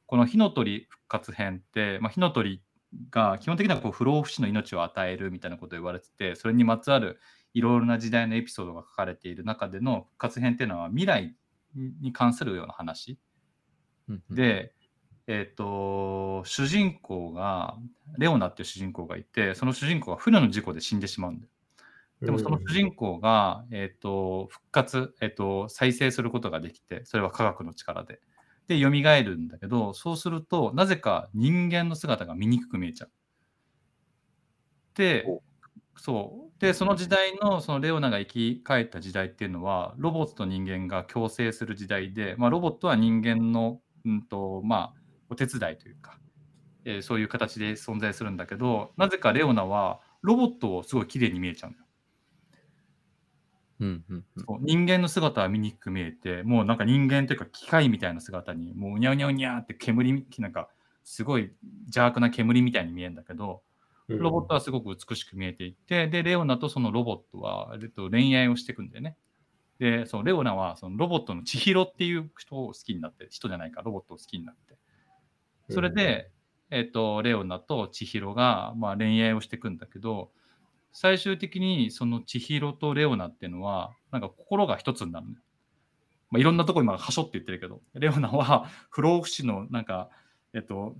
[0.08, 2.64] この火の鳥復活編って、まあ、火の鳥
[3.12, 7.20] が基本的にはこう不老不死の命を与えるみたいなことを言われてて、それにまつわる
[7.54, 11.36] いろいろな時代のエピソードが書かれている中での復活編っていうのは未来
[12.02, 13.20] に関するような話。
[14.10, 14.74] うんうん、で、
[15.28, 17.78] えっ、と、主人公が、
[18.18, 21.50] レオナっていう主人公がいて、その主人公が船の事故で死んでしまうんだよ。
[22.22, 28.20] でもその主人公が、えっ、と、復活、えっ、と、再生することができて、それは科学の力で。
[28.68, 33.12] で、蘇るんだけど、そうすると、なぜか人間の姿が醜く見えちゃう。
[34.96, 35.26] で、
[35.96, 36.60] そう。
[36.60, 44.94] で、その時代の、そのレオナが生き返った時代っていうのは、ロボットと人間が共生する時代で、まあ、ロボットは人間の、うんと、まあ、
[45.30, 46.20] お手伝いというか、
[46.86, 51.87] えーそういう形で存在するんだけど、なぜかレオナはロボットをすごい綺麗に見えちゃうのよ。
[53.80, 60.70] うんうんうんそう人間の姿は醜く見えて、もうなんか人間というか機械みたいな姿に、もううにゃうにゃうにゃーって煙、なんか
[61.04, 61.52] すごい
[61.86, 63.62] 邪悪な煙みたいに見えるんだけど、
[64.10, 69.18] うんロボットはすごく美しく見えていて、で、レオナとそのロボットは、えっと、恋愛をしていくんだよね。
[69.80, 74.78] で、そのレオナはそのロボットの千尋っていう人を好きになって、人じゃないか、ロボットを好きになって。
[75.70, 76.32] それで、
[76.72, 80.32] えっと、レオナと千尋が、まあ、恋愛をしていくんだけど、
[81.00, 85.38] 最終的にその千尋とレオナっていうのは、なんか心が一つになるのよ。
[86.32, 90.10] まあ、いろんなとこ今、はしょって言ってるけど、レオナは不老不死のなんか、
[90.56, 90.96] えっと、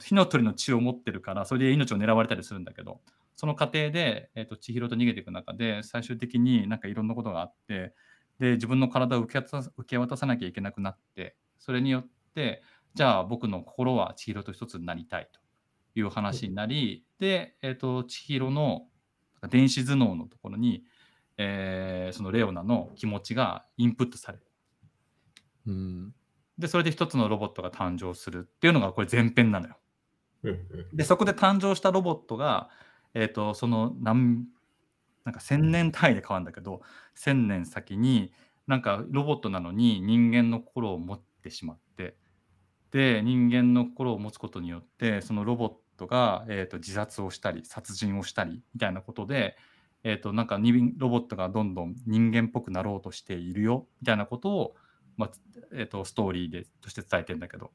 [0.00, 3.02] 火の鳥の血を持ってるから、それで命を狙われたりするんだけど、
[3.36, 7.92] その過程で、えー、と千尋と逃げていく中で、最終的になんかいろんなことがあって、
[8.38, 12.62] で自分の体を受け受け渡さなきゃいけなくなって、それによって、
[12.94, 15.43] じゃあ僕の心は千尋と一つになりたいと
[15.94, 18.86] いう話になり、で、えー、と千尋の
[19.48, 20.84] 電子頭脳のところに、
[21.36, 24.44] えーそのレオナの気持ちがインプットされる。
[25.66, 26.14] うん。
[26.58, 29.76] で、それで一つのロボットが誕生するっていうのがこれ前編なのよ。
[30.92, 32.68] で、そこで誕生したロボットが、
[33.14, 34.46] えっ、と、その何、
[35.24, 36.82] なんか千年単位で変わるんだけど、
[37.14, 38.32] 千年先に、
[38.66, 42.16] なんかロボットなのに人間の心を持ってしまって、
[42.90, 45.76] で、人間の心を持つことによって、そのロボット
[46.06, 49.56] が、えー、と自殺をしたり、殺人をしたりみたいなことで、
[50.02, 54.74] えー、となんか人ロボットがどんどん人間っぽくなろうとしているよみたいなことを、
[55.16, 55.30] まあ
[55.72, 57.70] えー、とストーリーでとして伝えてんだけど。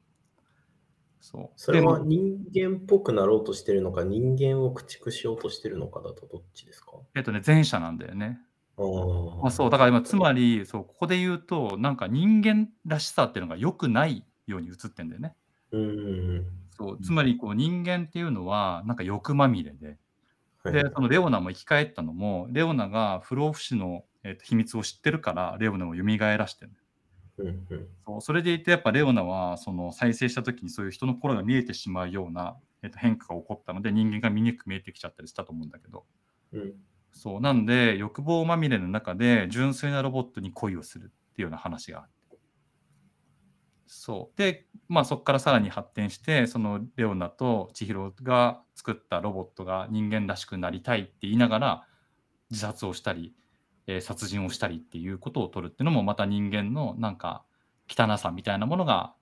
[1.22, 6.94] そうそれでは人間っぽくなろうとしてるのか、人間を駆逐しようとしてるのかだとどっちですか？
[7.14, 8.40] えっとね、前者なんだよね。
[8.78, 15.36] あーあそうだから今つまりそうここで言うとなんか人間らしさっていうのが良くないように映ってんだよね。
[15.72, 16.46] うんうん
[16.80, 19.98] そうつまりこう人間っていうのはなんか欲まみれで。
[20.64, 20.74] はい。
[20.74, 26.72] でそのレオナも生き返ったのもレオナが不老不死の、えっと秘密を知ってるからレオナを蘇らしてる。
[27.38, 27.88] うんうん。
[28.06, 36.06] そうそれでいてやっぱレオナはその再生した時にそういう人の心が見えてしまうような、えっと変化が起こったので人間が醜く見えてきちゃったりしたと思うんだけど。
[36.54, 36.74] うん。
[37.12, 42.12] そうなんで欲望まみれの中で純粋なロボットに恋をするっていうような話があって
[43.92, 51.88] そうでまあそこからさらに発展してそのレオナと千尋が作ったロボットが人間らしくなりたいって言いながら
[52.52, 53.34] 自殺をしたり、
[53.88, 57.44] えー殺人をしたりっていうことを取るっていうのもまた人間のなんか
[57.90, 59.16] 汚さみたいなものが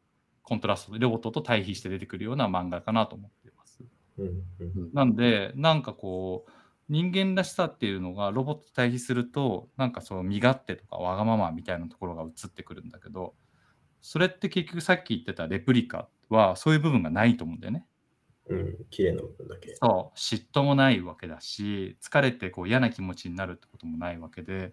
[0.43, 3.83] コントラストでロボットと対比して出てくるような漫画かなと思っています。
[4.93, 6.51] なんで、なんかこう、
[6.89, 13.35] 人間らしさっていうのがロボットと対比すると、なんかそう身勝手とかわがままみたいなところが映ってくるんだけど、
[14.07, 17.85] それって結局さっき言ってたレプリカはそういう部分がないと思うんだよね。
[18.47, 19.75] うん、綺麗な部分だけ。
[19.75, 24.71] そう、嫉妬もないわけだし、疲れてこう嫌な気持ちになるってこともないわけで、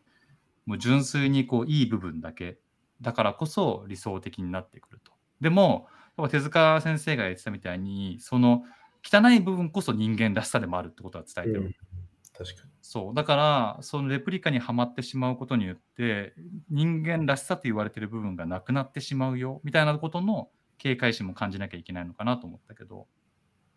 [0.67, 2.59] もう純粋にこういい部分だけ、
[3.01, 5.11] だからこそ理想的になってくると。
[5.41, 8.63] でも、やっぱ手塚先生が言ってたみたいに、その
[9.03, 11.61] 汚い部分こそ人間らしさでもあるってことは伝えてる。
[11.63, 11.94] うん
[12.37, 12.71] 確かに。
[12.83, 13.15] そう。
[13.15, 16.35] だから、そのレプリカにはまってしまうことによって、
[16.69, 23.07] 人間らしさと言われてる部分がなくなってしまうよ、みたいなことの警戒心も感じなきゃいけないのかなと思ったけど、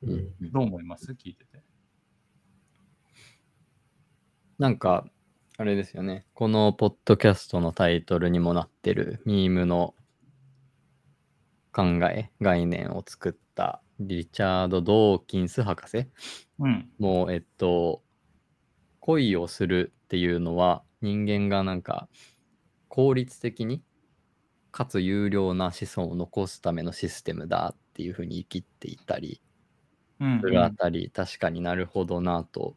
[0.01, 1.11] うんどう思います？
[1.13, 1.63] 聞いてて。
[4.57, 5.05] なんか、
[5.57, 6.25] あれですよね。
[6.33, 9.95] このポッドキャストのタイトルにもなってるミームの
[11.71, 16.07] 考え、概念を作ったリチャード・ドーキンス博士
[16.59, 16.89] うん。
[16.99, 18.03] もう、えっと、
[19.07, 22.09] 恋をするっていうのは人間がなんか
[22.89, 23.81] 効率的に
[24.71, 29.41] かつ有料な子孫を残すためのシステムだっていうふうに生きていたり
[30.19, 32.75] うん、するあたり、確かになるほどなと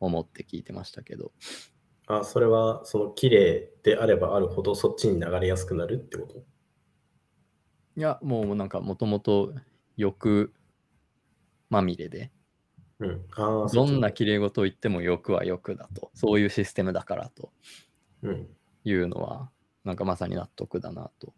[0.00, 1.32] 思って聞いてましたけど。
[2.06, 6.44] あ、それは、その綺麗であればあるほどそっちに流れやすくなるってこと？
[7.96, 9.54] いや、もうなんかもともと
[9.96, 10.52] 欲
[11.70, 12.30] まみれで、
[13.02, 13.24] うん。
[13.36, 17.52] ああ、どんな綺麗事を言っても欲は欲だと、そういうシステムだからと
[18.22, 18.48] ちうん。
[18.84, 19.50] いうのは、
[19.84, 21.32] なんかまさに納得だなと。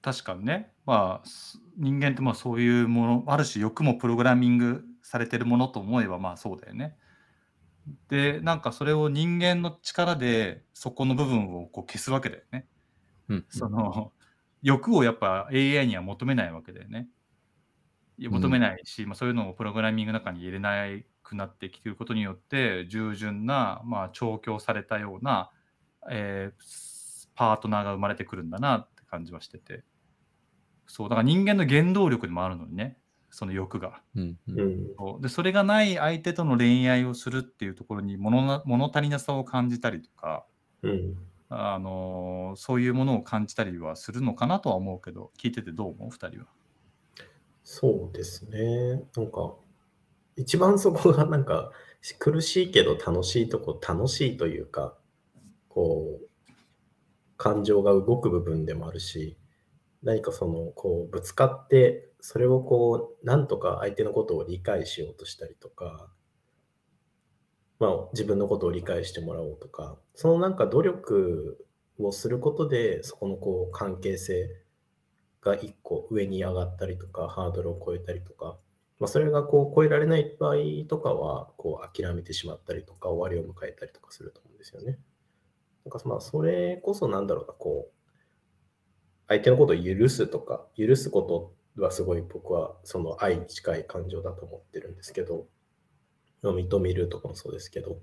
[0.00, 6.96] 確かにね、まあ、す人間ってまあそういうもの、ある種欲もプログラミングされてるものと思えばまあそうだよね。
[8.08, 12.66] で、なんかそれを人間の力でそこの部分をこう消すわけだよね。
[13.28, 14.12] うん、その
[14.62, 17.08] 欲をやっぱ AI には求めないわけだよね。
[18.18, 20.86] いや求めないし、まあ、そういうのをプログラミングの中に入れな
[21.22, 25.50] くなってきていることによって従順な、まあ、調教されたような、
[26.10, 26.92] えー
[27.34, 29.84] パートナーが生まれてくるんだなって感じはしてて
[30.86, 32.98] そうだから人間の原動力でもあるのにね
[33.30, 34.86] その欲がうんうんうん。
[34.98, 40.44] そうでそれがない相手との恋愛をするっていうところに物な物足りなさを感じたりとか
[40.82, 41.14] うん。
[41.54, 46.46] あのそういうものを感じたりはするのかなとは思うけど、聞いててどう思う ?2 人は。
[47.64, 49.04] そうですね。
[49.16, 49.56] なんか、
[50.36, 51.72] 一番そこがなんか、
[52.18, 54.98] 苦しいけど楽しいとこ、楽しいというか、
[55.68, 56.28] こう、
[57.36, 59.38] 感情が動く部分でもあるし、
[60.02, 66.10] 何かその、こう、ぶつかって、それをこう、なんとか相手のことを理解しようとしたりとか、
[67.78, 71.66] まあ、自分のことを理解してもらおうとか、そのなんか努力
[71.98, 74.48] をすることで、そこのこう関係性
[75.42, 78.56] が1個上に上がったりとか、ハードルを超えたりとか、
[78.98, 80.54] まあ、それがこう超えられない場合
[80.88, 84.98] とかは、こう諦めてしまったりとか、終わりを迎えたりとかすると思うんですよね。
[85.84, 88.02] なんかまあ、それこそなんだろうな、こう、
[89.26, 91.22] 相手のことを許すとか、許すこ
[91.76, 95.46] とはすごい僕はその愛に近い感情だと思ってるんですけど、
[96.42, 98.00] 認めるとかもそうですけど、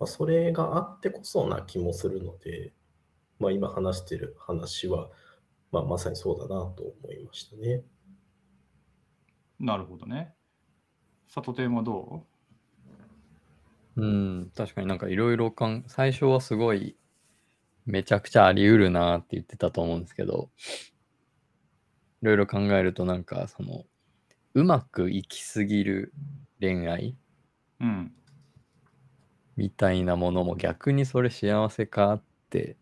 [0.00, 2.72] まあ、それがあってこそな気もするので、
[3.38, 5.10] まあ、今話してる話は、
[5.74, 7.82] まあ、まさにそうだなと思いましたね。
[9.58, 10.32] なるほどね。
[11.26, 12.24] 里テーマど
[13.96, 14.06] う？
[14.06, 16.96] ん、確かになんかいろいろかん、最初はすごい
[17.86, 20.50] めちゃくちゃあり得るなって言ってたと思うんですけど、
[22.22, 23.84] いろいろ考えるとなんかその、
[24.54, 26.12] うまくいきすぎる
[26.60, 27.16] 恋愛
[27.80, 28.12] ううん。
[29.56, 32.76] みたいなものも逆にそれ幸せかって、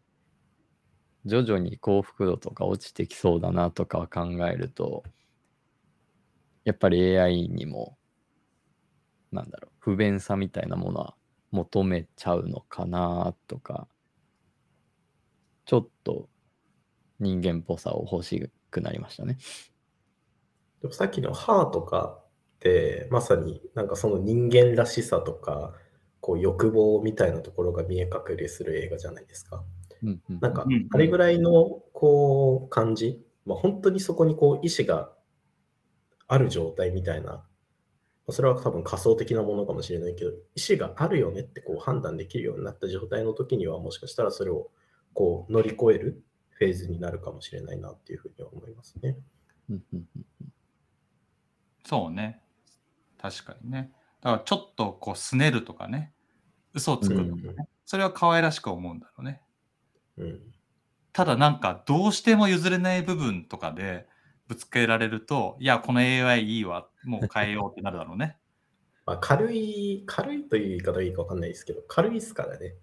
[1.25, 5.05] 徐々に幸福度とか落ちてきそうだなとか考えると、
[6.64, 7.97] やっぱり AI にも、
[9.31, 11.14] なんだろう、不便さみたいなものは
[11.51, 13.87] 求めちゃうのかなとか、
[15.64, 16.29] ちょっと
[17.20, 19.39] 人間っぽさを欲しくなりましたね。
[20.81, 22.18] でもさっきの歯とか
[22.57, 25.73] って、まさになんかその人間らしさとか、
[26.20, 29.64] こう欲望みたいなところが見え隠れする映画じゃないですか。
[30.03, 35.13] うんうんなんかあれぐらいのこう感じ、まあ、本当にそこにこう意志が
[36.29, 37.43] ある状態みたいな、ま
[38.29, 44.71] あそれは多分仮想的なものかもしれないけど、意志があるよねってこう判断できるようになった状態の時には、もしかしたらそれを
[45.15, 49.17] こう乗り越えるフェーズになるかもしれないなっていうふうには思いますね。
[49.71, 50.53] うんうんうん
[51.85, 52.41] そうね。
[53.21, 53.93] 確かにね。
[54.23, 56.13] だからちょっとこうすねるとかね。
[56.73, 57.31] 嘘をつくとかね。
[57.31, 59.43] うんそれは可愛らしく思うんだろうね。
[60.19, 60.41] うん。
[61.13, 64.07] ただなんかどうしても譲れない部分とかで
[64.49, 68.39] ぶつけられると、いや、この AI いいわ、もう変えようってなるだろうね。
[69.05, 72.77] まあ、軽い、軽いという言い方がいいかわかんないですけど、軽いですからね。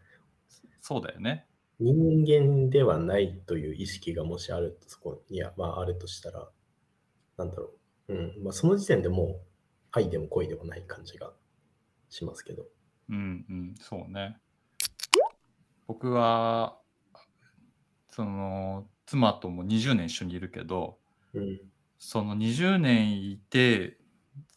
[0.81, 1.47] そうだよね。
[1.79, 6.49] 人間ではないという意識がもしあると、そこには、まあ、あるとしたら、
[7.37, 7.73] なんだろ
[8.09, 8.13] う。
[8.13, 8.43] うん。
[8.43, 9.41] まあ、その時点でもう、
[9.91, 11.33] 愛でも恋でもない感じが
[12.09, 12.65] しますけど。
[13.09, 14.37] うんうん、そうね。
[15.87, 16.78] 僕は、
[18.19, 20.97] その、妻とも20年一緒にいるけど、
[21.33, 21.61] うん。
[21.99, 23.97] その20年いて、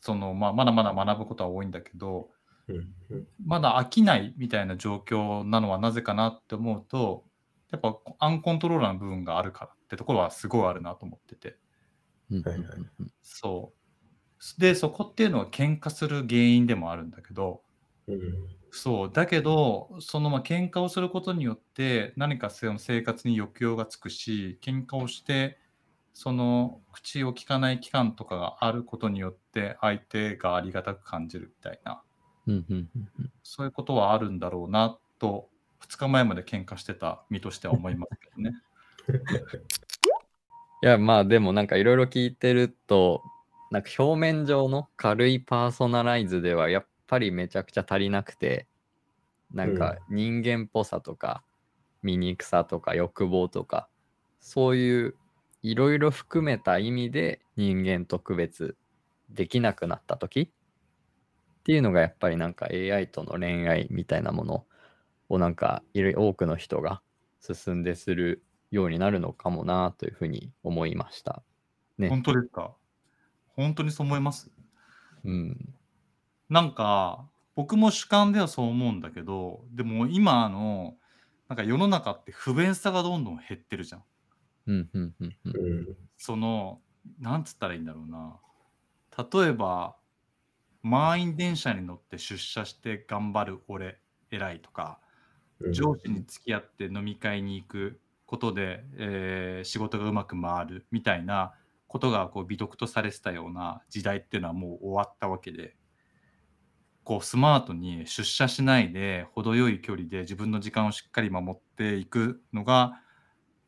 [0.00, 2.30] その、まあ、まだまだ学ぶことは多いんだけど、
[2.66, 2.76] うん。
[3.10, 3.28] うん。
[3.46, 7.24] まだ飽きないみたいな状況なのはなぜかなって思うと、
[7.70, 11.56] やっぱアンコントローラーの部分があるからってところはすごいあるなと思ってて。
[13.22, 13.72] そ
[14.56, 14.60] う。
[14.60, 17.62] で、そこっていうのは喧嘩する原因でもあるんだけど、
[18.08, 18.18] うん。
[18.74, 19.10] そう。
[19.12, 25.58] だけど、そのまあ喧嘩をすることによって何かその生活に抑揚がつくし、喧嘩をして、
[26.14, 32.02] その口を聞かない期間とかがあることによって相手がありがたく感じるみたいな、
[32.46, 35.50] うんうんうんうんそういうことはあるんだろうなと、
[35.86, 38.52] 2日前まで喧嘩してた身としては思いますけどね。
[40.82, 43.22] いや、まあでもなんかいろいろ聞いてると、
[43.70, 48.68] なんか表面上の軽いパーソナライズではやっぱりめちゃくちゃ足りなくて、
[49.52, 51.44] なんか人間っぽさとか、
[52.02, 53.90] 醜さとか欲望とか、
[54.40, 55.16] そういう
[55.62, 58.76] いろいろ含めた意味で人間と区別
[59.30, 60.50] できなくなった時っ
[61.64, 64.66] ていうのがやっぱりなんか AI との恋愛みたいなもの
[65.28, 67.02] をなんか多くの人が
[67.40, 71.44] 進んでするようになるのかもなというふうに思いました。
[71.98, 72.76] ね本当ですか？
[73.56, 74.50] 本当にそう思います
[75.24, 75.74] うん。
[76.52, 80.98] なんか、僕も主観ではそう思うんだけど、でも今の、
[81.48, 84.04] なんか世の中って不便さがどんどん減ってるじゃん。
[84.66, 85.56] うん、うん、うん、うん。
[85.56, 85.96] うん。
[86.18, 86.82] その、
[87.18, 88.40] なんつったらいいんだろうな。
[89.16, 89.96] 例えば、
[90.82, 94.00] 満員電車に乗って出社して頑張る俺、
[94.30, 95.00] 偉いとか、
[95.60, 101.54] うん上司に付き合って飲み会に行くことで、えー仕事がうまく回るみたいな
[101.88, 105.76] ことがこう美徳とされてたような時代っていうのはもう終わったわけで
[107.04, 113.00] こうスマートに出社しないで程よい距離で自分の時間をしっかり守っていくのが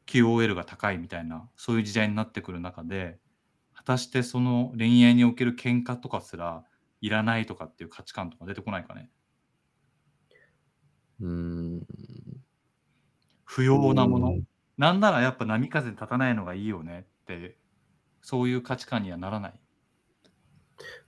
[0.06, 3.18] QOL が高いみたいなそういう時代になってくる中で
[3.72, 6.64] 果たしてその恋愛における喧嘩とかすら
[7.00, 9.10] いらないとかっていう価値観とか出てこないかね？
[11.20, 11.86] うーん。
[13.44, 14.44] 不要なもの、うん。
[14.78, 17.58] なんならやっぱ波風立たないのがいいよねって
[18.22, 19.60] そういう価値観にはならない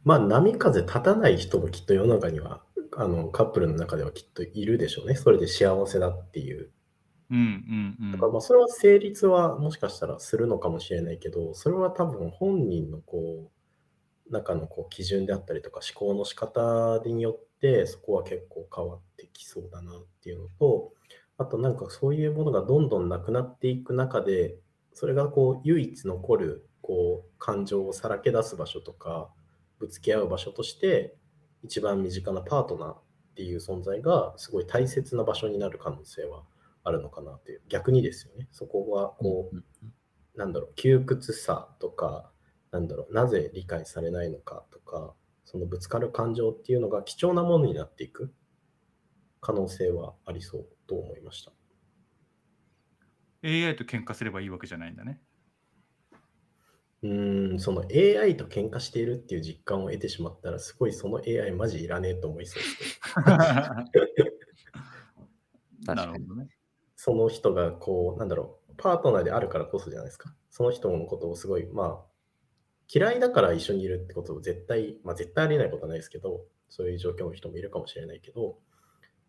[0.06, 2.62] まあ、波風立たない人もきっと世の中には、
[2.96, 5.16] あの、カップルの中ではきっといるでしょうね。
[5.16, 6.70] それで幸せだっていう
[7.30, 8.12] うんうんうん。
[8.12, 13.50] だからまあそれは成立はもしかしたらするのかもしれないけど、それは多分本人のこ
[14.28, 20.92] う中のこう基準であったりとか思考の仕方によってそこは結構変わってきそうだなっていうのと、
[21.38, 24.56] あとなんかそういうものがどんどんなくなっていく中で、
[24.92, 29.30] それがこう唯一残るこう感情をさらけ出す場所とか、
[29.78, 31.16] ぶつけ合う場所として、
[31.62, 33.02] 一番身近なパートナーっ
[33.34, 36.44] ていう存在がすごい大切な場所になる可能性は
[36.84, 37.62] あるのかなっていう。
[37.68, 38.48] 逆にですよね。
[38.52, 39.64] そこがこう、うん
[40.36, 42.30] なんだろう、窮屈さとか、
[42.70, 45.14] なんだろう、なぜ理解されないのかとか、
[45.44, 48.34] そのぶつかる感情っていうのが貴重なものになっていく
[49.40, 51.52] 可能性はありそうと思いました。
[53.42, 55.20] AI と喧嘩すればいいわけじゃないんだね。
[57.06, 63.00] うーん、その AI と喧嘩しているっていう実感を得てしまったら、すごいその AI マジいらねえと思いそうです
[63.92, 63.98] け
[65.86, 66.48] ど、 なるほどね。
[66.96, 70.34] その人がこう、なんだろう、パートナーであるからこそじゃないですか。
[70.50, 72.04] その人のことをすごい、まあ、
[72.92, 78.58] 嫌いだから一緒にいるってことを絶対、まあ絶対ありえないことはないですけど、そういう状況の人もいるかもしれないけど、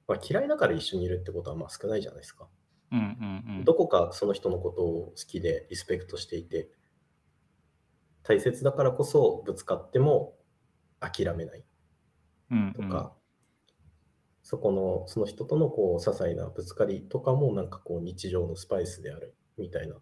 [0.08, 2.48] まあ、嫌いだから一緒にいるってことはまあ少ないじゃないですか。
[2.92, 3.66] うんうんうん。
[3.66, 6.70] どこかその人のことを好きでリスペクトしていて、
[8.28, 10.36] 大切だからこそぶつかっても
[11.00, 11.64] 諦めない
[12.52, 13.14] うんうんとか、
[14.44, 19.96] そこのその人とのこう些細なぶつかりとかもなんかこう日常のスパイスであるみたいな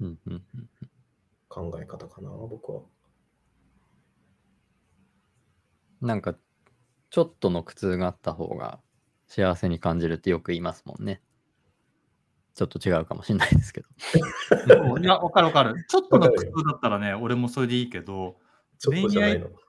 [0.00, 0.44] うんうんうん
[1.50, 2.82] 考え方かな、僕は。
[6.00, 6.36] なんか、
[7.10, 8.80] ちょっとの苦痛があった方が
[9.26, 11.20] 幸せに感じるってよく言いますもんね。
[12.54, 13.88] ちょっと違うかもしれないですけど。
[15.00, 15.84] いや、わかるわかる。
[15.88, 18.38] ちょっとの苦痛だったらね、俺もそれでいいけど、
[18.78, 18.94] ちょっ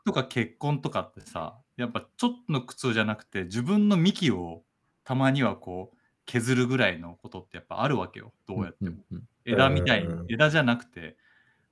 [0.05, 4.63] とか結婚とかってさ、やっぱちょっとの苦痛じゃなくて、自分の幹を
[5.03, 8.34] たまにはこう削るぐらいのことってやっぱあるわけよ。
[8.47, 8.97] どうやっても。
[9.11, 11.17] うんうん枝みたいうんに、枝じゃなくて、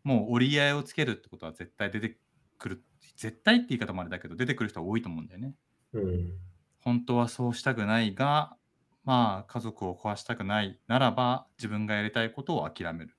[0.03, 2.17] もう折り合いをつけるってことは絶対出て
[2.57, 2.83] くる。
[3.15, 5.53] 絶対って言い方もあれだけど、出てくる人は多いと思うんだよね。
[5.93, 6.33] うん。
[6.79, 8.55] 本当はそうしたくないが、
[9.03, 13.15] まあ家族を壊したくないならば、自分がやりたいことを諦める。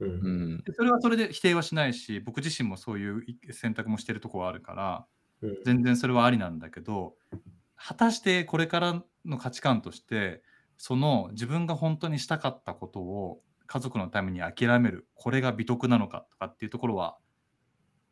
[0.00, 0.04] う。
[0.06, 5.06] うんそれはそれで否定はしないし、僕自身もそういう選択もしてるところはあるから、
[5.42, 5.56] うん。
[5.64, 7.16] 全然それはありなんだけど
[7.76, 10.42] 果たしてこれからの価値観として
[10.76, 17.18] その自分が本当にしたかったことを家族のために諦めるこれが美徳なのかとかっていうところは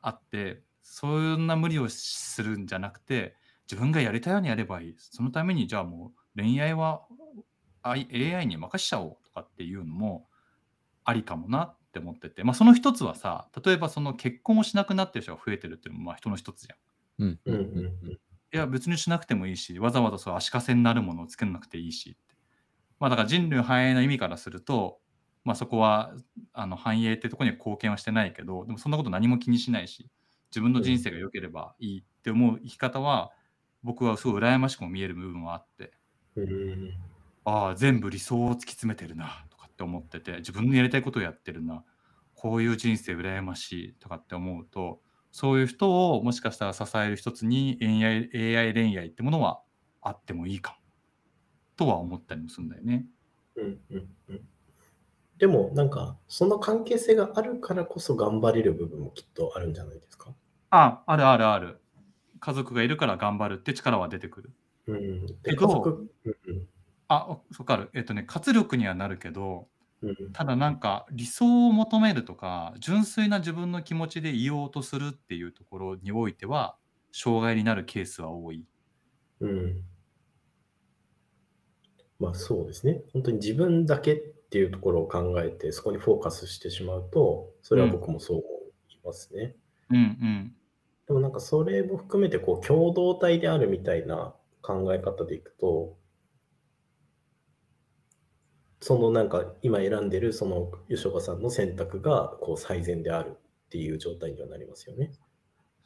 [0.01, 3.37] あってそんな無理をするんじゃなくて
[3.71, 7.03] 自分がやりたいようにやればいいそのためにじゃあもう恋愛は
[7.83, 10.29] AI に任しちゃおうとかっていうのも
[11.05, 16.79] ありかもなって思ってて、まあ、その一つはさ例えばその結婚をしなくなってる人が増えてるっていうのもまあ人の一つじゃん。
[17.47, 17.55] うんうん。
[17.55, 18.19] うん。
[18.53, 22.37] いや別にしなくてもいいしわざわざそう足かせになるものをつけなくていいしって
[23.01, 25.01] まあだから人類繁栄の意味からすると
[25.45, 26.15] まあそこは
[26.53, 30.11] あの繁栄ってところには貢献はしてないけどでもそんなこと何も気にしないし
[30.51, 33.33] 自分の人生が良ければいいって思う生き方は
[33.83, 35.98] 僕はすごい羨ましくも見える部分はあってうん。
[37.45, 41.85] ああ全部理想を突き詰めてるなとかって思ってて自分のやりたいことをやってるな
[42.35, 49.63] こういう人生羨ましいとかって思うとそういう人をもしかしたら支える一つに AI, AI 恋愛ってものは
[50.03, 50.79] あってもいいかも
[51.77, 53.07] とは思ったりもするんだよね。
[53.57, 53.81] うん。
[53.91, 54.09] うん。
[54.29, 54.49] うん。
[55.39, 60.35] でも、なんか、その関係性があるからこそ頑張れる部分もきっとあるんじゃないですか？
[60.71, 61.81] ああるあるある。
[62.41, 64.53] 家族がいるから頑張るって力は出てくる。
[64.89, 65.27] うん。
[65.27, 65.83] で、けど
[66.25, 66.69] うん
[67.09, 67.27] あ、
[67.59, 67.91] わかる。
[67.95, 69.69] えっとね、活力にはなるけど、
[70.03, 70.11] うん。
[70.11, 70.33] うん。
[70.33, 76.79] ただなんか理想を求めるとか純粋な自分の気持ちでいようとするっていうところにおいては
[77.13, 78.65] 障害になるケースは多い。
[79.41, 79.85] うん。
[82.19, 83.03] まあそうですね。
[83.13, 88.45] 本当に自分だけっていうところを考えて、そこにフォーカスしてしまうと、それは僕もそう思
[88.91, 89.57] いますね。
[89.91, 90.55] うんうん。
[91.07, 94.35] でもなんかそれも含めて、こう、共同体であるみたいな
[94.69, 95.97] 考え方でいくと、
[98.81, 105.13] そのなんか今選んでるその吉岡さんの選択がこう最善であるっていう状態にはなりますよね。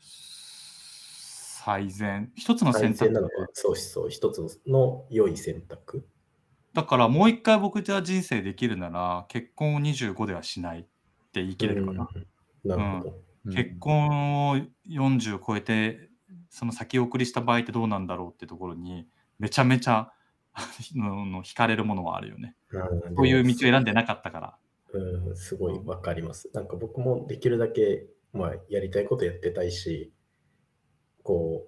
[0.01, 2.33] 最善。
[2.35, 6.05] 一つの最選択善なのか、そうそう、一つの良い選択。
[6.75, 10.83] だからもう一回僕じゃあ人生できるなら結婚を25ではしないっ
[11.33, 12.09] て言い切れるかな。
[12.13, 12.27] うん
[12.69, 13.11] なるほど。
[13.11, 14.57] うん結婚を
[14.89, 16.12] 40超えて
[16.53, 20.13] その先送りした場合ってどうなんだろうってところにめちゃめちゃ
[20.95, 22.55] のの惹かれるものはあるよね。
[22.71, 24.59] うんこういう道を選んでなかったから。
[24.93, 26.51] うん、すごいわかります。
[26.53, 30.13] なんか僕もできるだけ、まあ、やりたいことやってたいし、
[31.23, 31.67] こ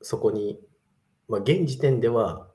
[0.00, 0.60] う、そこに、
[1.26, 2.50] まあ、現時点では、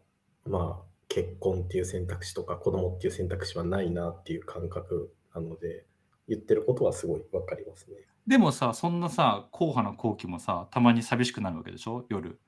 [0.45, 5.87] まあ、結婚っていう選択肢とか子供っていう選択肢はないなっていう感覚なので、
[6.27, 7.97] 言ってることはすごいわかりますね。
[8.25, 12.05] でもさ、そんなさ、硬派な後期もさ、たまに寂しくなるわけでしょ？
[12.09, 12.39] 夜。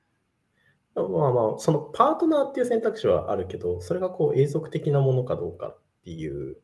[0.94, 6.60] まあまあ、そのパートナーっていう選択肢はあるけど、それがこう永続的なものかどうかっていう。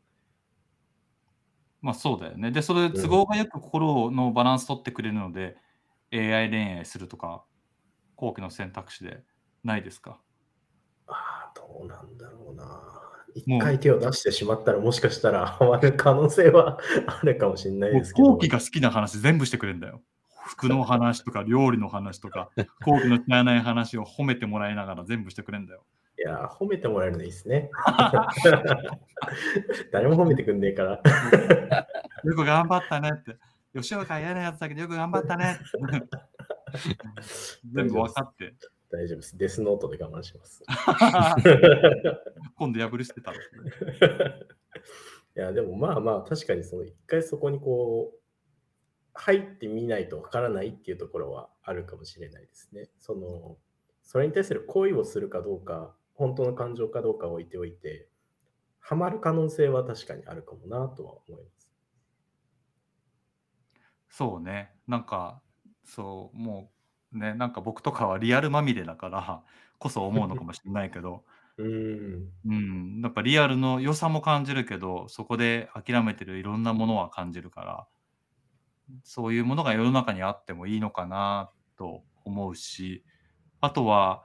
[1.81, 2.51] まあそうだよね。
[2.51, 5.57] で、それで都合がよく心のバランス取ってくれるので、
[6.13, 7.45] AI 恋愛するとか、
[8.17, 9.23] 後期の選択肢で
[9.63, 10.21] ないですか？
[11.07, 13.06] ああ、どうなんだろうな。
[13.37, 18.33] 一回手を出してしまったら、もしかしたらハマる可能性は あるかもしれないですけど。
[18.33, 20.03] 後期が好きな話全部してくれるんだよ。
[20.47, 22.51] 服の話とか料理の話とか、
[22.85, 25.85] 後期の知らない話を褒めてもらいながら全部してくれるんだよ。
[26.19, 27.69] いやー、褒めてもらえるのいいですね。
[29.93, 30.93] 誰も褒めてくんねえから。
[30.93, 33.37] よく頑張ったねって。
[33.75, 35.59] 吉岡嫌なやつだけどよく頑張ったね。
[37.75, 38.55] 全部分かって。
[38.91, 39.37] 大丈夫です。
[39.37, 40.63] デスノートで我慢します。
[42.57, 43.39] 今度破り捨てたの。
[45.37, 48.21] いや、でもまあまあ、確かにその一回そこにこう、
[49.15, 52.91] 入ってみないとわからないっていうところはあるかもしれないですね。
[52.99, 53.59] その、
[54.03, 58.09] それに対する行為をするかどうか、本当の感情かどうかを置いておいて、
[58.79, 61.71] ハマる可能性は確かにあるかもなとは思います。
[64.09, 64.75] そうね。
[64.87, 65.43] なんか、
[65.85, 66.76] そう、もう
[67.17, 69.43] ね、なんか僕とかはリアルまみれだから
[69.79, 71.25] こそ思うのかもしれないけど、
[71.59, 72.33] うーん。
[72.45, 77.89] うん、やっぱリアルの良さも感じるけど、そこで諦めてるいろんなものは感じるから、
[79.03, 83.05] そういうものが世の中にあってもいいのかなと思うし、
[83.61, 84.25] あとは、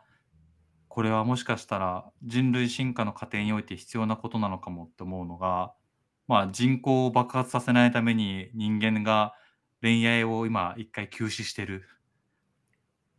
[0.87, 5.73] これはもしかしたら人類進化の過程において必要なことなのかもって思うのが、
[6.27, 9.33] まあ、人口を爆発させないために人間が
[9.81, 11.87] 恋愛を今一回休止してる。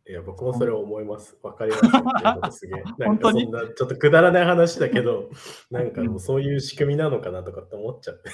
[0.05, 1.37] いや、僕もそれを思います。
[1.41, 2.59] わかります。
[2.59, 2.83] すげえ。
[2.99, 3.49] なん本当に？
[3.49, 5.29] かそんな、ちょっとくだらない話だけど、
[5.71, 8.29] なんかもうそういう仕組みなのかなとかって思っちゃって。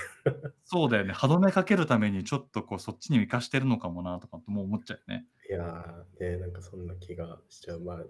[0.64, 1.14] そうだよね。
[1.14, 5.28] 歯止めかけるためにちょっとこうそっちに生かしてるのかもなとかってもう思っちゃうよね。
[5.48, 7.82] いやー、ね、なんかそんな気がしちゃう。
[7.82, 8.04] まあ、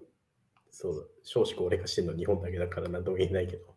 [0.72, 3.76] そうだ、少子高齢化してるの日本だけだからなんとも言えないけど。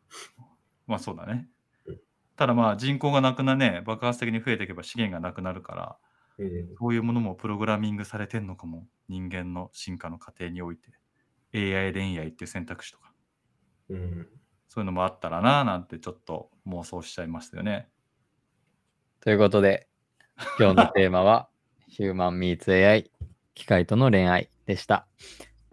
[0.87, 1.49] まあそうだね
[1.87, 2.01] うん。
[2.37, 5.99] ただまあ人口がなくなね、爆発的に増えていけば資源がなくなるから、
[6.45, 8.87] うん、そういうものもプログラミングされてんのかも。
[9.09, 10.91] 人間の進化の過程において。
[11.55, 13.13] AI 恋愛っていう選択肢とか、
[13.91, 14.27] うん。
[14.69, 17.89] そういうのもあったらななんてちょっと妄想しちゃいましたよね。
[19.21, 19.87] ということで、
[20.59, 21.49] 今日のテーマは、
[21.89, 23.11] ヒューマン・ミーツ AI、
[23.55, 25.07] 機械との恋愛でした。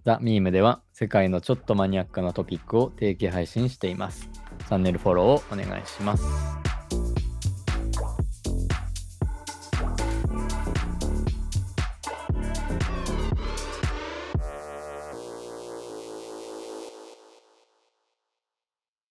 [0.03, 4.29] ザ・ミームでは、世界のちょっとマニアックなトピックを定期配信しています。
[4.59, 6.58] チャンネルフォローをお願いします。